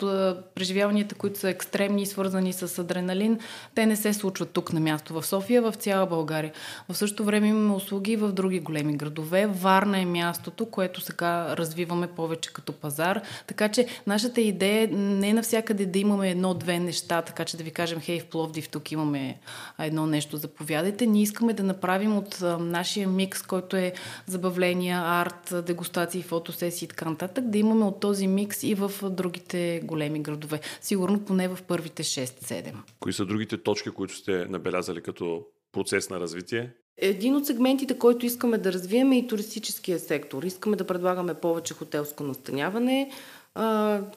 преживяванията, 0.56 1.16
които 1.16 1.40
са 1.40 1.50
екстремни 1.50 2.02
и 2.02 2.06
свързани 2.06 2.54
с 2.54 2.80
адреналин, 2.80 3.40
те 3.76 3.86
не 3.86 3.96
се 3.96 4.14
случват 4.14 4.50
тук 4.50 4.74
на 4.74 4.80
място 4.80 5.14
в 5.14 5.26
София, 5.26 5.62
в 5.62 5.74
цяла 5.74 6.06
България. 6.06 6.52
В 6.90 6.98
същото 6.98 7.24
време 7.24 7.48
имаме 7.48 7.74
услуги 7.74 8.16
в 8.16 8.32
други 8.32 8.60
големи 8.60 8.98
градове. 8.98 9.48
Варна 9.48 10.00
е 10.00 10.06
мястото, 10.06 10.66
което 10.66 11.02
сега 11.02 11.58
развиваме 11.58 12.08
повече 12.08 12.54
като 12.54 12.74
пазар. 12.74 13.22
Така 13.48 13.70
че 13.70 13.88
нашата 14.08 14.42
идея 14.42 14.90
не 14.92 15.30
е 15.30 15.34
навсякъде 15.34 15.86
да 15.86 16.00
имаме 16.00 16.30
едно-две 16.32 16.80
неща, 16.80 17.22
така 17.22 17.46
че 17.46 17.58
да 17.58 17.64
ви 17.64 17.72
кажем, 17.72 18.00
хей, 18.02 18.20
в 18.20 18.26
Пловдив 18.26 18.70
тук 18.70 18.92
имаме 18.92 19.40
едно 19.80 20.08
нещо, 20.08 20.38
заповядайте. 20.38 21.06
Ние 21.06 21.24
искаме 21.24 21.54
да 21.54 21.64
направим 21.64 22.18
от 22.18 22.44
нашия 22.60 23.08
микс, 23.08 23.42
който 23.42 23.76
е 23.78 23.94
забавления, 24.26 25.02
арт, 25.06 25.27
арт, 25.28 25.66
дегустации, 25.66 26.24
фотосесии 26.24 26.86
и 26.86 26.90
така 26.90 27.10
нататък, 27.10 27.50
да 27.50 27.58
имаме 27.58 27.86
от 27.86 28.00
този 28.00 28.28
микс 28.28 28.64
и 28.64 28.76
в 28.76 28.92
другите 29.10 29.82
големи 29.84 30.20
градове. 30.20 30.60
Сигурно 30.82 31.20
поне 31.20 31.48
в 31.48 31.60
първите 31.68 32.04
6-7. 32.04 32.74
Кои 33.00 33.14
са 33.14 33.26
другите 33.26 33.58
точки, 33.58 33.90
които 33.90 34.16
сте 34.16 34.46
набелязали 34.46 35.02
като 35.02 35.42
процес 35.72 36.10
на 36.10 36.20
развитие? 36.20 36.72
Един 36.98 37.36
от 37.36 37.46
сегментите, 37.46 38.00
който 38.00 38.26
искаме 38.26 38.58
да 38.58 38.74
развием 38.74 39.12
е 39.12 39.18
и 39.18 39.28
туристическия 39.28 40.00
сектор. 40.00 40.44
Искаме 40.44 40.76
да 40.76 40.88
предлагаме 40.88 41.34
повече 41.34 41.74
хотелско 41.74 42.24
настаняване, 42.24 43.12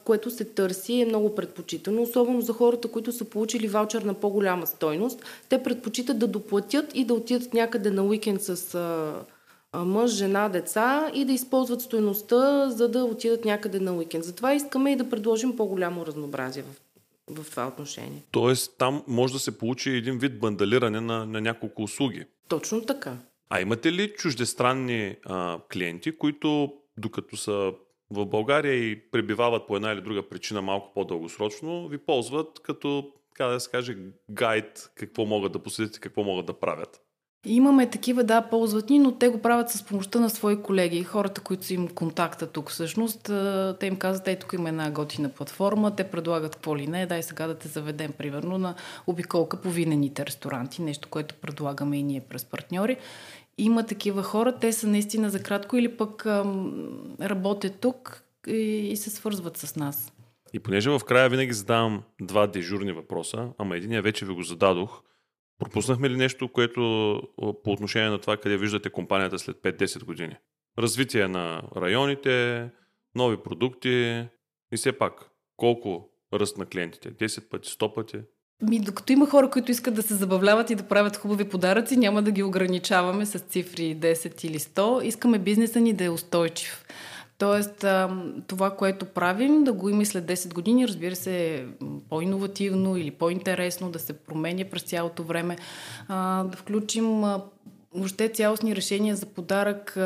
което 0.03 0.31
се 0.31 0.45
търси 0.45 1.01
е 1.01 1.05
много 1.05 1.35
предпочитано, 1.35 2.01
особено 2.01 2.41
за 2.41 2.53
хората, 2.53 2.87
които 2.87 3.11
са 3.11 3.25
получили 3.25 3.67
ваучер 3.67 4.01
на 4.01 4.13
по-голяма 4.13 4.67
стойност. 4.67 5.23
Те 5.49 5.63
предпочитат 5.63 6.19
да 6.19 6.27
доплатят 6.27 6.91
и 6.93 7.05
да 7.05 7.13
отидат 7.13 7.53
някъде 7.53 7.91
на 7.91 8.03
уикенд 8.03 8.41
с 8.41 8.75
мъж, 9.77 10.11
жена, 10.11 10.49
деца 10.49 11.11
и 11.13 11.25
да 11.25 11.33
използват 11.33 11.81
стоеността, 11.81 12.69
за 12.69 12.89
да 12.89 13.03
отидат 13.03 13.45
някъде 13.45 13.79
на 13.79 13.93
уикенд. 13.93 14.23
Затова 14.23 14.53
искаме 14.53 14.91
и 14.91 14.95
да 14.95 15.09
предложим 15.09 15.55
по-голямо 15.55 16.05
разнообразие 16.05 16.63
в, 16.63 17.43
в 17.43 17.51
това 17.51 17.67
отношение. 17.67 18.23
Тоест 18.31 18.77
там 18.77 19.03
може 19.07 19.33
да 19.33 19.39
се 19.39 19.57
получи 19.57 19.89
един 19.89 20.17
вид 20.17 20.39
бандалиране 20.39 21.01
на, 21.01 21.25
на 21.25 21.41
няколко 21.41 21.83
услуги. 21.83 22.25
Точно 22.47 22.85
така. 22.85 23.17
А 23.49 23.61
имате 23.61 23.91
ли 23.91 24.13
чуждестранни 24.13 25.15
а, 25.25 25.59
клиенти, 25.73 26.17
които 26.17 26.73
докато 26.97 27.37
са 27.37 27.73
в 28.11 28.25
България 28.25 28.73
и 28.73 29.11
пребивават 29.11 29.67
по 29.67 29.75
една 29.75 29.91
или 29.91 30.01
друга 30.01 30.29
причина 30.29 30.61
малко 30.61 30.93
по-дългосрочно, 30.93 31.87
ви 31.87 31.97
ползват 31.97 32.59
като, 32.59 33.11
така 33.29 33.45
да 33.45 33.59
се 33.59 33.69
каже, 33.69 33.97
гайд 34.29 34.91
какво 34.95 35.25
могат 35.25 35.51
да 35.51 35.59
посетят 35.59 35.97
и 35.97 35.99
какво 35.99 36.23
могат 36.23 36.45
да 36.45 36.53
правят? 36.53 37.01
Имаме 37.45 37.89
такива, 37.89 38.23
да, 38.23 38.41
ползват 38.41 38.89
ни, 38.89 38.99
но 38.99 39.11
те 39.11 39.29
го 39.29 39.41
правят 39.41 39.69
с 39.69 39.83
помощта 39.83 40.19
на 40.19 40.29
свои 40.29 40.61
колеги, 40.61 41.03
хората, 41.03 41.41
които 41.41 41.65
са 41.65 41.73
им 41.73 41.87
контакта 41.87 42.47
тук 42.47 42.69
всъщност. 42.69 43.23
Те 43.79 43.87
им 43.87 43.95
казват, 43.95 44.27
ей, 44.27 44.39
тук 44.39 44.53
има 44.53 44.69
една 44.69 44.91
готина 44.91 45.29
платформа, 45.29 45.95
те 45.95 46.03
предлагат 46.03 46.55
какво 46.55 46.77
ли 46.77 46.87
не, 46.87 47.05
дай 47.05 47.23
сега 47.23 47.47
да 47.47 47.57
те 47.57 47.67
заведем, 47.67 48.11
примерно, 48.11 48.57
на 48.57 48.75
обиколка 49.07 49.57
по 49.57 49.69
винените 49.69 50.25
ресторанти, 50.25 50.81
нещо, 50.81 51.07
което 51.09 51.35
предлагаме 51.35 51.97
и 51.97 52.03
ние 52.03 52.21
през 52.21 52.45
партньори. 52.45 52.97
Има 53.57 53.85
такива 53.85 54.23
хора, 54.23 54.55
те 54.55 54.73
са 54.73 54.87
наистина 54.87 55.29
за 55.29 55.43
кратко 55.43 55.77
или 55.77 55.97
пък 55.97 56.25
ам, 56.25 57.15
работят 57.21 57.79
тук 57.79 58.23
и, 58.47 58.89
и 58.91 58.97
се 58.97 59.09
свързват 59.09 59.57
с 59.57 59.75
нас. 59.75 60.13
И 60.53 60.59
понеже 60.59 60.89
в 60.89 60.99
края 60.99 61.29
винаги 61.29 61.53
задавам 61.53 62.03
два 62.21 62.47
дежурни 62.47 62.91
въпроса, 62.91 63.49
ама 63.57 63.77
единия 63.77 64.01
вече 64.01 64.25
ви 64.25 64.33
го 64.33 64.43
зададох, 64.43 65.01
Пропуснахме 65.61 66.09
ли 66.09 66.17
нещо, 66.17 66.47
което 66.47 66.81
по 67.63 67.71
отношение 67.71 68.09
на 68.09 68.19
това, 68.19 68.37
къде 68.37 68.57
виждате 68.57 68.89
компанията 68.89 69.39
след 69.39 69.57
5-10 69.57 70.03
години? 70.03 70.35
Развитие 70.79 71.27
на 71.27 71.61
районите, 71.75 72.69
нови 73.15 73.37
продукти 73.37 74.25
и 74.73 74.77
все 74.77 74.91
пак 74.91 75.13
колко 75.57 76.09
ръст 76.33 76.57
на 76.57 76.65
клиентите? 76.65 77.11
10 77.11 77.49
пъти, 77.49 77.69
100 77.69 77.93
пъти? 77.93 78.17
Ми, 78.61 78.79
докато 78.79 79.13
има 79.13 79.29
хора, 79.29 79.49
които 79.49 79.71
искат 79.71 79.93
да 79.93 80.01
се 80.01 80.15
забавляват 80.15 80.69
и 80.69 80.75
да 80.75 80.83
правят 80.83 81.17
хубави 81.17 81.49
подаръци, 81.49 81.97
няма 81.97 82.21
да 82.21 82.31
ги 82.31 82.43
ограничаваме 82.43 83.25
с 83.25 83.39
цифри 83.39 83.97
10 83.97 84.45
или 84.45 84.59
100. 84.59 85.01
Искаме 85.01 85.39
бизнеса 85.39 85.79
ни 85.79 85.93
да 85.93 86.03
е 86.03 86.09
устойчив. 86.09 86.85
Тоест, 87.41 87.85
това, 88.47 88.75
което 88.75 89.05
правим, 89.05 89.63
да 89.63 89.73
го 89.73 89.89
има 89.89 90.05
след 90.05 90.25
10 90.25 90.53
години, 90.53 90.87
разбира 90.87 91.15
се, 91.15 91.65
по-инновативно 92.09 92.97
или 92.97 93.11
по-интересно, 93.11 93.91
да 93.91 93.99
се 93.99 94.13
променя 94.13 94.65
през 94.71 94.83
цялото 94.83 95.23
време, 95.23 95.57
да 96.09 96.51
включим 96.55 97.23
въобще 97.93 98.29
цялостни 98.29 98.75
решения 98.75 99.15
за 99.15 99.25
подарък 99.25 99.97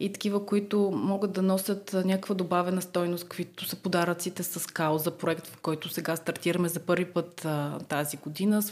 и 0.00 0.12
такива, 0.12 0.46
които 0.46 0.90
могат 0.94 1.32
да 1.32 1.42
носят 1.42 1.96
някаква 2.04 2.34
добавена 2.34 2.82
стойност, 2.82 3.24
каквито 3.24 3.64
са 3.64 3.76
подаръците 3.76 4.42
с 4.42 4.66
кауза, 4.66 5.10
проект, 5.10 5.46
в 5.46 5.60
който 5.60 5.88
сега 5.88 6.16
стартираме 6.16 6.68
за 6.68 6.80
първи 6.80 7.04
път 7.04 7.46
тази 7.88 8.16
година 8.16 8.62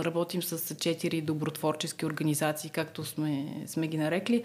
Работим 0.00 0.42
с 0.42 0.74
четири 0.74 1.20
добротворчески 1.20 2.06
организации, 2.06 2.70
както 2.70 3.04
сме, 3.04 3.62
сме 3.66 3.88
ги 3.88 3.98
нарекли. 3.98 4.44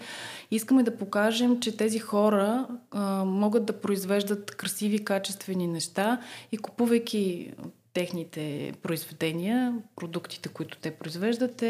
Искаме 0.50 0.82
да 0.82 0.96
покажем, 0.96 1.60
че 1.60 1.76
тези 1.76 1.98
хора 1.98 2.68
а, 2.90 3.24
могат 3.24 3.66
да 3.66 3.80
произвеждат 3.80 4.50
красиви, 4.50 5.04
качествени 5.04 5.66
неща 5.66 6.20
и 6.52 6.58
купувайки 6.58 7.52
техните 7.92 8.72
произведения, 8.82 9.74
продуктите, 9.96 10.48
които 10.48 10.78
те 10.78 10.90
произвеждат, 10.90 11.64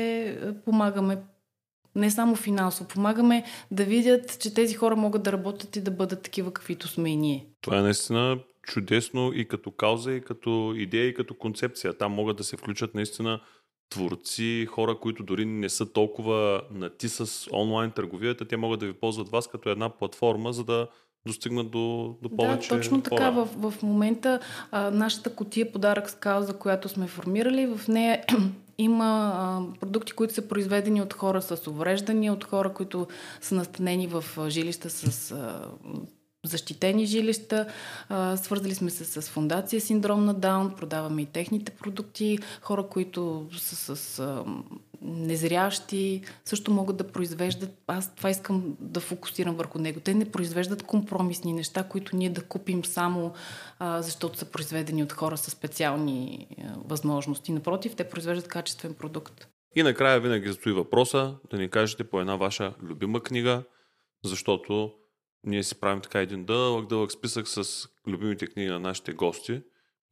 помагаме 0.64 1.18
не 1.94 2.10
само 2.10 2.36
финансово, 2.36 2.88
помагаме 2.88 3.44
да 3.70 3.84
видят, 3.84 4.40
че 4.40 4.54
тези 4.54 4.74
хора 4.74 4.96
могат 4.96 5.22
да 5.22 5.32
работят 5.32 5.76
и 5.76 5.80
да 5.80 5.90
бъдат 5.90 6.22
такива, 6.22 6.52
каквито 6.52 6.88
сме 6.88 7.10
и 7.10 7.16
ние. 7.16 7.46
Това 7.60 7.78
е 7.78 7.82
наистина 7.82 8.38
чудесно 8.62 9.32
и 9.34 9.48
като 9.48 9.70
кауза, 9.70 10.12
и 10.12 10.20
като 10.20 10.74
идея, 10.76 11.06
и 11.06 11.14
като 11.14 11.34
концепция. 11.34 11.98
Там 11.98 12.12
могат 12.12 12.36
да 12.36 12.44
се 12.44 12.56
включат 12.56 12.94
наистина 12.94 13.40
творци, 13.90 14.66
хора, 14.70 14.98
които 15.00 15.22
дори 15.22 15.44
не 15.44 15.68
са 15.68 15.92
толкова 15.92 16.62
нати 16.70 17.08
с 17.08 17.48
онлайн 17.52 17.90
търговията, 17.90 18.44
те 18.44 18.56
могат 18.56 18.80
да 18.80 18.86
ви 18.86 18.92
ползват 18.92 19.28
вас 19.28 19.48
като 19.48 19.68
една 19.68 19.88
платформа, 19.88 20.52
за 20.52 20.64
да 20.64 20.88
достигнат 21.26 21.70
до, 21.70 22.14
до 22.22 22.36
повече 22.36 22.68
Да, 22.68 22.76
точно 22.76 23.02
така. 23.02 23.30
В, 23.30 23.48
в 23.70 23.82
момента 23.82 24.40
а, 24.70 24.90
нашата 24.90 25.34
котия 25.34 25.72
подарък 25.72 26.10
с 26.10 26.14
кауза, 26.14 26.52
която 26.52 26.88
сме 26.88 27.06
формирали, 27.06 27.66
в 27.66 27.88
нея 27.88 28.24
има 28.78 29.32
а, 29.34 29.62
продукти, 29.80 30.12
които 30.12 30.34
са 30.34 30.48
произведени 30.48 31.02
от 31.02 31.14
хора 31.14 31.42
с 31.42 31.66
увреждания, 31.66 32.32
от 32.32 32.44
хора, 32.44 32.72
които 32.72 33.06
са 33.40 33.54
настанени 33.54 34.06
в 34.06 34.24
жилища 34.48 34.90
с 34.90 35.32
а, 35.32 35.70
защитени 36.44 37.06
жилища. 37.06 37.66
Свързали 38.36 38.74
сме 38.74 38.90
се 38.90 39.04
с 39.04 39.22
фундация 39.22 39.80
Синдром 39.80 40.24
на 40.24 40.34
Даун, 40.34 40.74
продаваме 40.76 41.22
и 41.22 41.26
техните 41.26 41.72
продукти. 41.72 42.38
Хора, 42.62 42.86
които 42.86 43.46
са 43.56 43.96
с 43.96 44.22
незрящи, 45.02 46.22
също 46.44 46.70
могат 46.70 46.96
да 46.96 47.12
произвеждат. 47.12 47.70
Аз 47.86 48.14
това 48.14 48.30
искам 48.30 48.76
да 48.80 49.00
фокусирам 49.00 49.56
върху 49.56 49.78
него. 49.78 50.00
Те 50.00 50.14
не 50.14 50.30
произвеждат 50.30 50.82
компромисни 50.82 51.52
неща, 51.52 51.82
които 51.82 52.16
ние 52.16 52.30
да 52.30 52.42
купим 52.42 52.84
само 52.84 53.32
защото 53.80 54.38
са 54.38 54.44
произведени 54.44 55.02
от 55.02 55.12
хора 55.12 55.36
с 55.36 55.50
специални 55.50 56.46
възможности. 56.84 57.52
Напротив, 57.52 57.94
те 57.96 58.08
произвеждат 58.08 58.48
качествен 58.48 58.94
продукт. 58.94 59.48
И 59.76 59.82
накрая 59.82 60.20
винаги 60.20 60.52
стои 60.52 60.72
въпроса 60.72 61.34
да 61.50 61.58
ни 61.58 61.68
кажете 61.68 62.04
по 62.04 62.20
една 62.20 62.36
ваша 62.36 62.74
любима 62.82 63.22
книга, 63.22 63.62
защото 64.24 64.92
ние 65.44 65.62
си 65.62 65.80
правим 65.80 66.00
така 66.00 66.20
един 66.20 66.44
дълъг, 66.44 66.88
дълъг 66.88 67.12
списък 67.12 67.48
с 67.48 67.88
любимите 68.06 68.46
книги 68.46 68.70
на 68.70 68.80
нашите 68.80 69.12
гости 69.12 69.62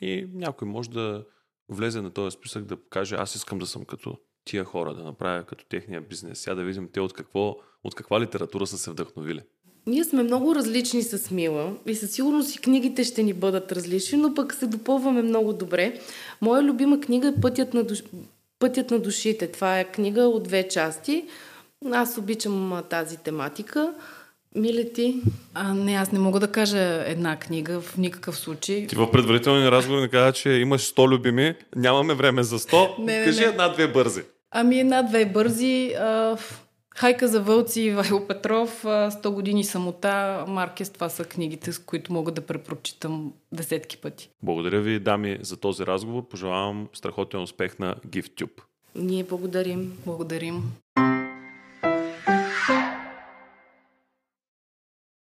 и 0.01 0.27
някой 0.35 0.69
може 0.69 0.91
да 0.91 1.25
влезе 1.69 2.03
на 2.03 2.11
този 2.11 2.35
списък 2.35 2.65
да 2.65 2.77
каже 2.91 3.15
аз 3.15 3.35
искам 3.35 3.59
да 3.59 3.67
съм 3.67 3.85
като 3.85 4.19
тия 4.45 4.65
хора, 4.65 4.95
да 4.95 5.05
направя 5.05 5.45
като 5.45 5.65
техния 5.65 6.01
бизнес. 6.01 6.39
Сега 6.39 6.55
да 6.55 6.65
видим 6.65 6.89
те 6.93 7.01
от, 7.01 7.13
какво, 7.13 7.57
от 7.85 7.95
каква 7.95 8.21
литература 8.21 8.67
са 8.67 8.79
се 8.79 8.91
вдъхновили. 8.91 9.43
Ние 9.87 10.05
сме 10.05 10.23
много 10.23 10.55
различни 10.55 11.03
с 11.03 11.31
Мила 11.31 11.77
и 11.87 11.95
със 11.95 12.11
сигурност 12.11 12.55
и 12.55 12.61
книгите 12.61 13.05
ще 13.05 13.23
ни 13.23 13.33
бъдат 13.33 13.73
различни, 13.73 14.19
но 14.19 14.35
пък 14.35 14.55
се 14.55 14.67
допълваме 14.67 15.23
много 15.23 15.53
добре. 15.53 16.01
Моя 16.41 16.63
любима 16.63 17.01
книга 17.01 17.29
е 17.29 17.41
Пътят 17.41 17.75
на, 17.75 17.85
душ... 17.85 18.03
Пътят 18.59 18.91
на 18.91 18.99
душите. 18.99 19.53
Това 19.53 19.81
е 19.81 19.93
книга 19.93 20.23
от 20.23 20.43
две 20.43 20.69
части. 20.69 21.25
Аз 21.93 22.19
обичам 22.19 22.83
тази 22.91 23.17
тематика. 23.17 23.95
Миле 24.59 24.93
ти? 24.93 25.23
А, 25.55 25.75
не, 25.75 25.95
аз 25.95 26.13
не 26.13 26.19
мога 26.19 26.41
да 26.41 26.53
кажа 26.53 27.05
една 27.07 27.37
книга 27.39 27.81
в 27.81 27.97
никакъв 27.99 28.37
случай. 28.39 28.87
Ти 28.87 28.97
в 28.97 29.11
предварителни 29.11 29.71
разговори 29.71 30.01
не 30.01 30.09
каза, 30.09 30.33
че 30.33 30.51
имаш 30.51 30.95
100 30.95 31.09
любими, 31.09 31.55
нямаме 31.77 32.15
време 32.15 32.43
за 32.43 32.59
100. 32.59 32.99
Не, 32.99 33.19
не, 33.19 33.25
Кажи 33.25 33.41
не. 33.41 33.47
една-две 33.47 33.89
бързи. 33.89 34.23
Ами 34.51 34.81
една-две 34.81 35.27
бързи. 35.27 35.93
А, 36.01 36.37
Хайка 36.97 37.29
за 37.29 37.41
вълци, 37.41 37.91
Вайло 37.91 38.27
Петров, 38.27 38.83
100 38.85 39.29
години 39.31 39.65
самота, 39.65 40.45
Маркес, 40.49 40.91
това 40.91 41.09
са 41.09 41.25
книгите, 41.25 41.73
с 41.73 41.79
които 41.79 42.13
мога 42.13 42.33
да 42.33 42.41
препрочитам 42.41 43.33
десетки 43.53 43.97
пъти. 43.97 44.31
Благодаря 44.43 44.81
ви, 44.81 44.99
дами, 44.99 45.39
за 45.41 45.57
този 45.57 45.87
разговор. 45.87 46.29
Пожелавам 46.29 46.89
страхотен 46.95 47.41
успех 47.43 47.79
на 47.79 47.95
GiftTube. 48.09 48.61
Ние 48.95 49.25
благодарим. 49.25 49.93
Благодарим. 50.07 50.63